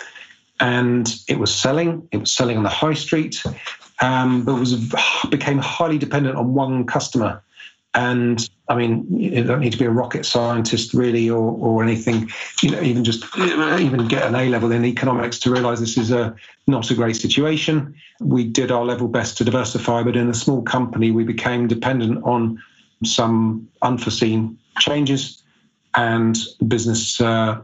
[0.61, 2.07] and it was selling.
[2.11, 3.43] It was selling on the high street,
[3.99, 4.75] um, but was
[5.29, 7.43] became highly dependent on one customer.
[7.93, 12.31] And I mean, you don't need to be a rocket scientist really, or or anything.
[12.61, 16.09] You know, even just even get an A level in economics to realise this is
[16.11, 16.33] a
[16.67, 17.93] not a great situation.
[18.21, 22.23] We did our level best to diversify, but in a small company, we became dependent
[22.23, 22.61] on
[23.03, 25.43] some unforeseen changes,
[25.93, 27.61] and business uh,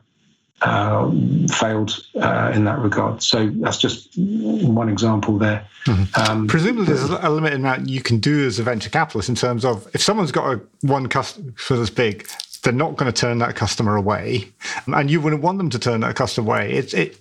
[0.61, 1.11] uh,
[1.51, 3.21] failed uh, in that regard.
[3.21, 5.67] So that's just one example there.
[5.85, 6.31] Mm-hmm.
[6.31, 9.63] Um, Presumably, there's a limited amount you can do as a venture capitalist in terms
[9.63, 12.27] of if someone's got a one customer that's big,
[12.63, 14.51] they're not going to turn that customer away,
[14.87, 16.73] and you wouldn't want them to turn that customer away.
[16.73, 17.19] It's it,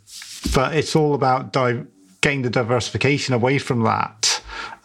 [0.54, 1.84] but it's all about di-
[2.22, 4.40] getting the diversification away from that.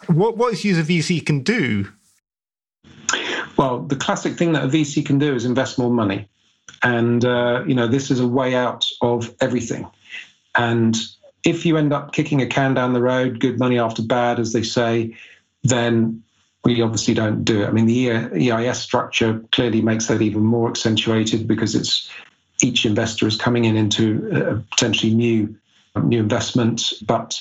[0.08, 1.90] What what is user VC can do?
[3.56, 6.28] Well, the classic thing that a VC can do is invest more money.
[6.82, 9.88] And, uh, you know, this is a way out of everything.
[10.54, 10.96] And
[11.44, 14.52] if you end up kicking a can down the road, good money after bad, as
[14.52, 15.16] they say,
[15.62, 16.22] then
[16.64, 17.66] we obviously don't do it.
[17.66, 22.10] I mean, the EIS structure clearly makes that even more accentuated because it's
[22.62, 25.54] each investor is coming in into a potentially new
[26.02, 26.92] new investment.
[27.06, 27.40] But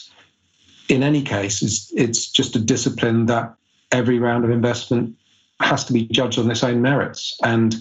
[0.90, 3.54] in any case, it's, it's just a discipline that
[3.92, 5.16] every round of investment
[5.62, 7.38] has to be judged on its own merits.
[7.44, 7.76] And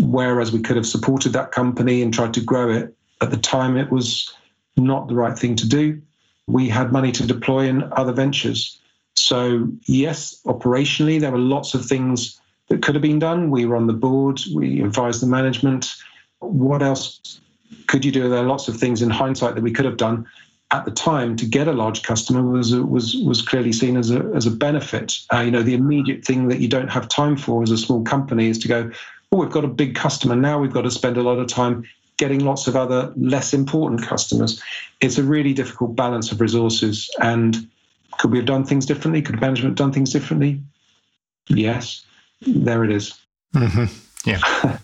[0.00, 3.76] whereas we could have supported that company and tried to grow it at the time
[3.76, 4.32] it was
[4.76, 6.00] not the right thing to do.
[6.46, 8.78] We had money to deploy in other ventures.
[9.14, 13.50] So yes operationally there were lots of things that could have been done.
[13.50, 14.40] We were on the board.
[14.54, 15.94] We advised the management.
[16.40, 17.40] What else
[17.86, 18.28] could you do?
[18.28, 20.26] There are lots of things in hindsight that we could have done.
[20.70, 24.30] At the time to get a large customer was was was clearly seen as a
[24.34, 25.18] as a benefit.
[25.32, 28.02] Uh, you know, the immediate thing that you don't have time for as a small
[28.02, 28.90] company is to go,
[29.32, 31.84] oh, we've got a big customer now, we've got to spend a lot of time
[32.16, 34.62] getting lots of other less important customers.
[35.00, 37.08] It's a really difficult balance of resources.
[37.20, 37.68] And
[38.18, 39.22] could we have done things differently?
[39.22, 40.60] Could management have done things differently?
[41.48, 42.04] Yes.
[42.42, 43.18] There it is.
[43.54, 43.84] Mm-hmm.
[44.28, 44.78] Yeah.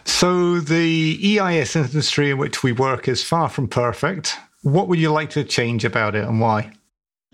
[0.04, 4.36] so the EIS industry in which we work is far from perfect.
[4.62, 6.72] What would you like to change about it and why?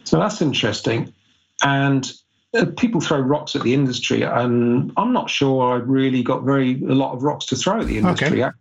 [0.04, 1.12] So that's interesting.
[1.62, 2.12] And
[2.76, 6.94] people throw rocks at the industry, and I'm not sure I've really got very a
[6.94, 8.42] lot of rocks to throw at the industry.
[8.42, 8.52] Okay.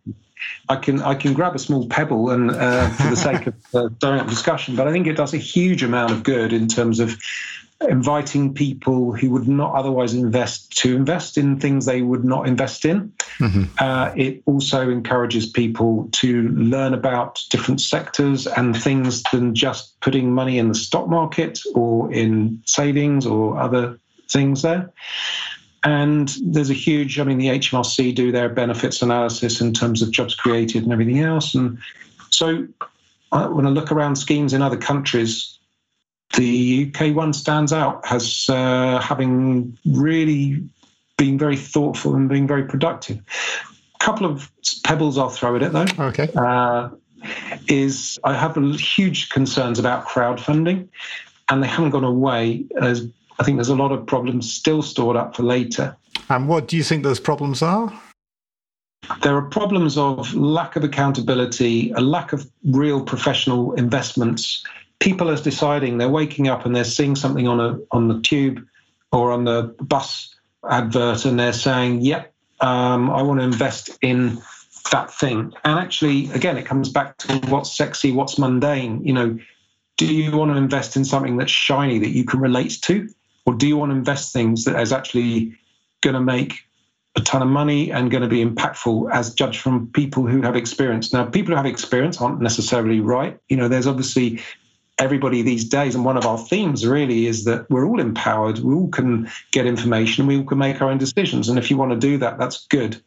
[0.69, 3.89] I can I can grab a small pebble and uh, for the sake of uh,
[3.99, 7.17] direct discussion, but I think it does a huge amount of good in terms of
[7.82, 12.86] inviting people who would not otherwise invest to invest in things they would not invest
[12.86, 13.11] in.
[13.39, 13.63] Mm-hmm.
[13.80, 20.34] Uh, it also encourages people to learn about different sectors and things than just putting
[20.34, 23.99] money in the stock market or in savings or other
[24.30, 24.91] things there.
[25.84, 30.11] And there's a huge, I mean, the HMRC do their benefits analysis in terms of
[30.11, 31.53] jobs created and everything else.
[31.53, 31.78] And
[32.32, 32.67] so
[33.32, 35.54] when I look around schemes in other countries,
[36.36, 40.63] the UK one stands out as uh, having really
[41.17, 43.21] been very thoughtful and being very productive.
[43.95, 44.51] A couple of
[44.84, 45.86] pebbles I'll throw at it though.
[45.99, 46.30] Okay.
[46.36, 46.89] Uh,
[47.67, 50.88] is I have huge concerns about crowdfunding,
[51.49, 52.65] and they haven't gone away.
[52.82, 53.07] As
[53.39, 55.95] I think there's a lot of problems still stored up for later.
[56.30, 57.93] And what do you think those problems are?
[59.21, 64.63] There are problems of lack of accountability, a lack of real professional investments.
[65.05, 68.65] People are deciding they're waking up and they're seeing something on a on the tube
[69.11, 70.35] or on the bus
[70.67, 74.41] advert, and they're saying, "Yep, um, I want to invest in
[74.91, 79.05] that thing." And actually, again, it comes back to what's sexy, what's mundane.
[79.05, 79.39] You know,
[79.97, 83.07] do you want to invest in something that's shiny that you can relate to,
[83.45, 85.53] or do you want to invest things that is actually
[86.01, 86.65] going to make
[87.15, 90.55] a ton of money and going to be impactful as judged from people who have
[90.55, 91.13] experience.
[91.13, 93.39] Now, people who have experience aren't necessarily right.
[93.47, 94.41] You know, there's obviously
[94.99, 98.59] everybody these days, and one of our themes really is that we're all empowered.
[98.59, 100.27] We all can get information.
[100.27, 101.49] We all can make our own decisions.
[101.49, 103.01] And if you want to do that, that's good.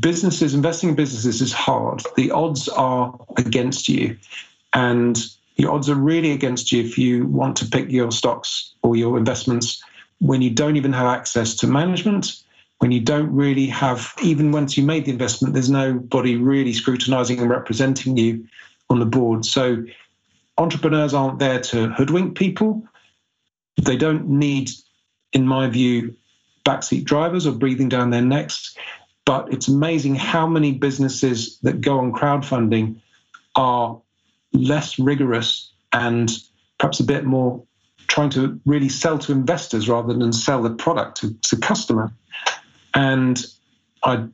[0.00, 2.02] Businesses, investing in businesses is hard.
[2.16, 4.16] The odds are against you.
[4.74, 5.24] And
[5.56, 9.16] the odds are really against you if you want to pick your stocks or your
[9.16, 9.82] investments
[10.18, 12.42] when you don't even have access to management
[12.78, 17.40] when you don't really have, even once you made the investment, there's nobody really scrutinizing
[17.40, 18.46] and representing you
[18.90, 19.44] on the board.
[19.44, 19.84] So
[20.58, 22.82] entrepreneurs aren't there to hoodwink people.
[23.82, 24.70] They don't need,
[25.32, 26.14] in my view,
[26.64, 28.76] backseat drivers or breathing down their necks.
[29.24, 33.00] But it's amazing how many businesses that go on crowdfunding
[33.56, 34.00] are
[34.52, 36.30] less rigorous and
[36.78, 37.62] perhaps a bit more
[38.08, 42.12] trying to really sell to investors rather than sell the product to, to customer.
[42.94, 43.44] And
[44.04, 44.26] I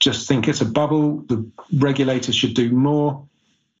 [0.00, 1.18] just think it's a bubble.
[1.28, 3.28] The regulators should do more,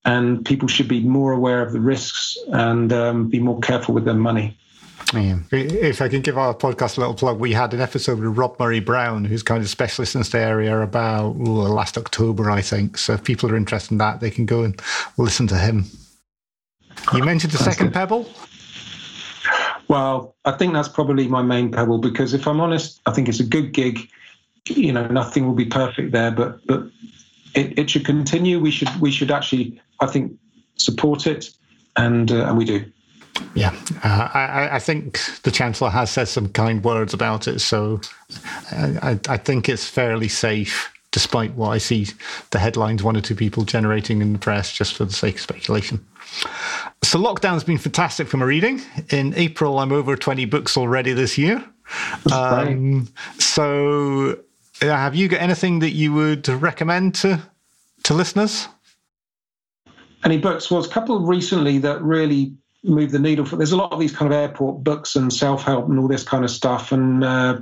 [0.04, 4.04] and people should be more aware of the risks and um, be more careful with
[4.04, 4.56] their money.
[5.14, 5.38] Yeah.
[5.50, 8.58] If I can give our podcast a little plug, we had an episode with Rob
[8.60, 12.98] Murray Brown, who's kind of specialist in this area about ooh, last October, I think.
[12.98, 14.80] So if people are interested in that, they can go and
[15.16, 15.84] listen to him.
[17.14, 18.28] You mentioned the second pebble.
[19.86, 23.40] Well, I think that's probably my main pebble because if I'm honest, I think it's
[23.40, 24.10] a good gig
[24.76, 26.84] you know nothing will be perfect there, but but
[27.54, 28.60] it, it should continue.
[28.60, 30.32] We should we should actually I think
[30.76, 31.50] support it,
[31.96, 32.84] and uh, and we do.
[33.54, 38.00] Yeah, uh, I, I, think the Chancellor has said some kind words about it, so
[38.72, 42.06] I, I, think it's fairly safe, despite what I see
[42.50, 45.40] the headlines one or two people generating in the press just for the sake of
[45.40, 46.04] speculation.
[47.02, 48.80] So, lockdown's been fantastic for my reading.
[49.10, 51.64] In April, I'm over 20 books already this year.
[52.32, 54.38] Um, so,
[54.82, 57.40] uh, have you got anything that you would recommend to
[58.04, 58.68] to listeners?
[60.24, 60.70] Any books?
[60.70, 62.52] Well, a couple recently that really
[62.84, 63.44] moved the needle.
[63.44, 66.08] For, there's a lot of these kind of airport books and self help and all
[66.08, 67.60] this kind of stuff, and uh,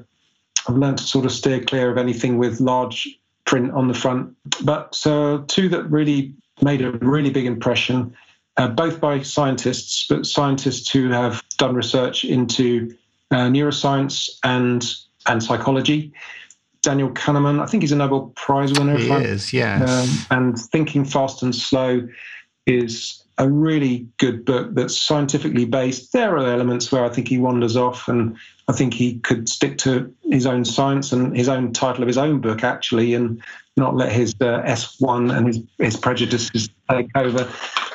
[0.68, 4.36] I've learned to sort of steer clear of anything with large print on the front.
[4.64, 8.16] But uh, two that really made a really big impression,
[8.56, 12.94] uh, both by scientists, but scientists who have done research into
[13.30, 14.94] uh, neuroscience and
[15.26, 16.12] and psychology.
[16.82, 17.60] Daniel Kahneman.
[17.60, 18.96] I think he's a Nobel Prize winner.
[18.96, 19.90] He is, yes.
[20.30, 22.06] Um, and Thinking Fast and Slow
[22.66, 26.12] is a really good book that's scientifically based.
[26.12, 28.36] There are elements where I think he wanders off, and
[28.68, 32.18] I think he could stick to his own science and his own title of his
[32.18, 33.42] own book, actually, and
[33.76, 37.50] not let his uh, S1 and his, his prejudices take over.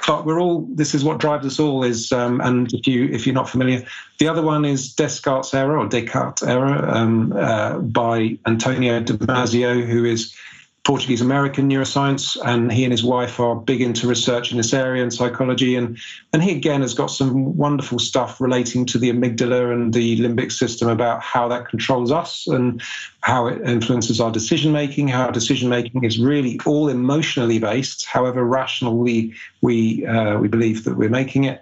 [0.05, 0.67] But we're all.
[0.73, 1.83] This is what drives us all.
[1.83, 3.83] Is um, and if you if you're not familiar,
[4.19, 10.05] the other one is Descartes' error or Descartes' error um, uh, by Antonio Damasio, who
[10.05, 10.35] is
[10.83, 15.03] Portuguese American neuroscience, and he and his wife are big into research in this area
[15.03, 15.75] and psychology.
[15.75, 15.99] And,
[16.33, 20.51] and he again has got some wonderful stuff relating to the amygdala and the limbic
[20.51, 22.81] system about how that controls us and
[23.21, 28.43] how it influences our decision making, how decision making is really all emotionally based, however
[28.43, 31.61] rational we, we, uh, we believe that we're making it.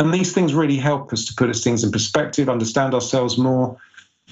[0.00, 3.76] And these things really help us to put us things in perspective, understand ourselves more,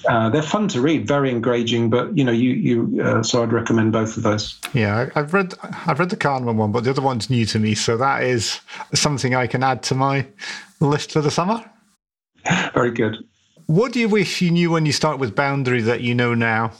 [0.07, 1.89] uh, they're fun to read, very engaging.
[1.89, 4.59] But you know, you you uh, so I'd recommend both of those.
[4.73, 7.75] Yeah, I've read I've read the Kahneman one, but the other one's new to me,
[7.75, 8.59] so that is
[8.93, 10.25] something I can add to my
[10.79, 11.69] list for the summer.
[12.73, 13.17] Very good.
[13.65, 16.71] What do you wish you knew when you start with Boundary that you know now?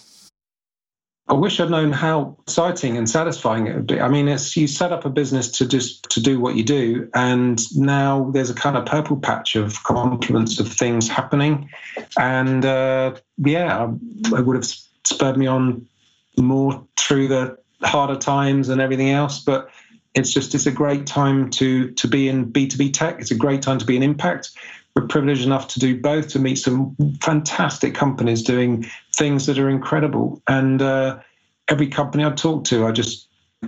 [1.30, 4.02] I wish I'd known how exciting and satisfying it would be.
[4.02, 7.08] I mean, it's you set up a business to just to do what you do,
[7.14, 11.70] and now there's a kind of purple patch of confluence of things happening,
[12.18, 13.92] and uh, yeah,
[14.34, 14.66] it would have
[15.04, 15.88] spurred me on
[16.36, 19.40] more through the harder times and everything else.
[19.40, 19.70] But
[20.16, 23.20] it's just it's a great time to to be in B2B tech.
[23.20, 24.50] It's a great time to be in impact.
[24.96, 28.88] We're privileged enough to do both, to meet some fantastic companies doing
[29.20, 30.42] things that are incredible.
[30.48, 31.20] And uh,
[31.68, 33.28] every company I talk to, I just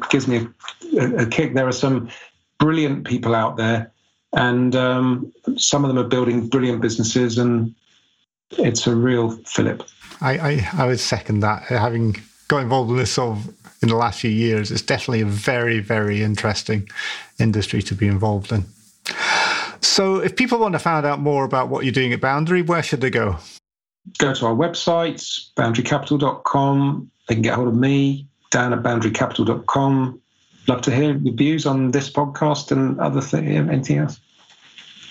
[0.09, 0.47] gives me
[0.97, 1.53] a, a, kick.
[1.53, 2.09] There are some
[2.57, 3.91] brilliant people out there,
[4.33, 7.75] and um, some of them are building brilliant businesses, and
[8.51, 9.83] it's a real fillip.
[10.21, 11.63] I, I, I would second that.
[11.63, 12.15] Having
[12.47, 15.79] got involved in this sort of in the last few years, it's definitely a very,
[15.79, 16.87] very interesting
[17.39, 18.65] industry to be involved in.
[19.81, 22.83] So, if people want to find out more about what you're doing at Boundary, where
[22.83, 23.37] should they go?
[24.17, 25.21] Go to our website,
[25.55, 27.11] boundarycapital.com.
[27.27, 30.21] They can get hold of me, Dan at boundarycapital.com.
[30.67, 34.19] Love to hear your views on this podcast and other things, anything else.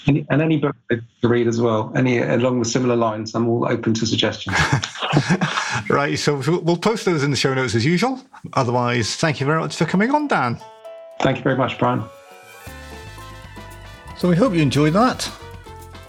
[0.06, 3.34] Any, and any book to read as well, any along the similar lines.
[3.34, 4.56] I'm all open to suggestions.
[5.90, 8.20] right, so we'll post those in the show notes as usual.
[8.54, 10.58] Otherwise, thank you very much for coming on, Dan.
[11.20, 12.02] Thank you very much, Brian.
[14.16, 15.30] So we hope you enjoyed that.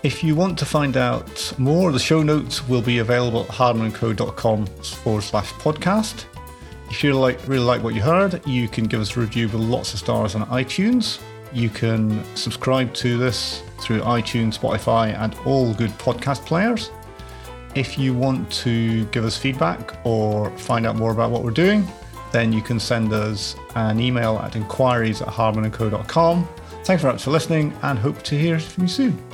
[0.04, 4.66] If you want to find out more, the show notes will be available at hardmanandco.com
[4.66, 6.26] forward slash podcast.
[6.89, 9.62] If you like, really like what you heard, you can give us a review with
[9.62, 11.22] lots of stars on iTunes.
[11.54, 16.89] You can subscribe to this through iTunes, Spotify, and all good podcast players.
[17.76, 21.88] If you want to give us feedback or find out more about what we're doing,
[22.32, 26.47] then you can send us an email at inquiries at hardmanandco.com.
[26.86, 29.31] Thanks very much for listening and hope to hear from you soon.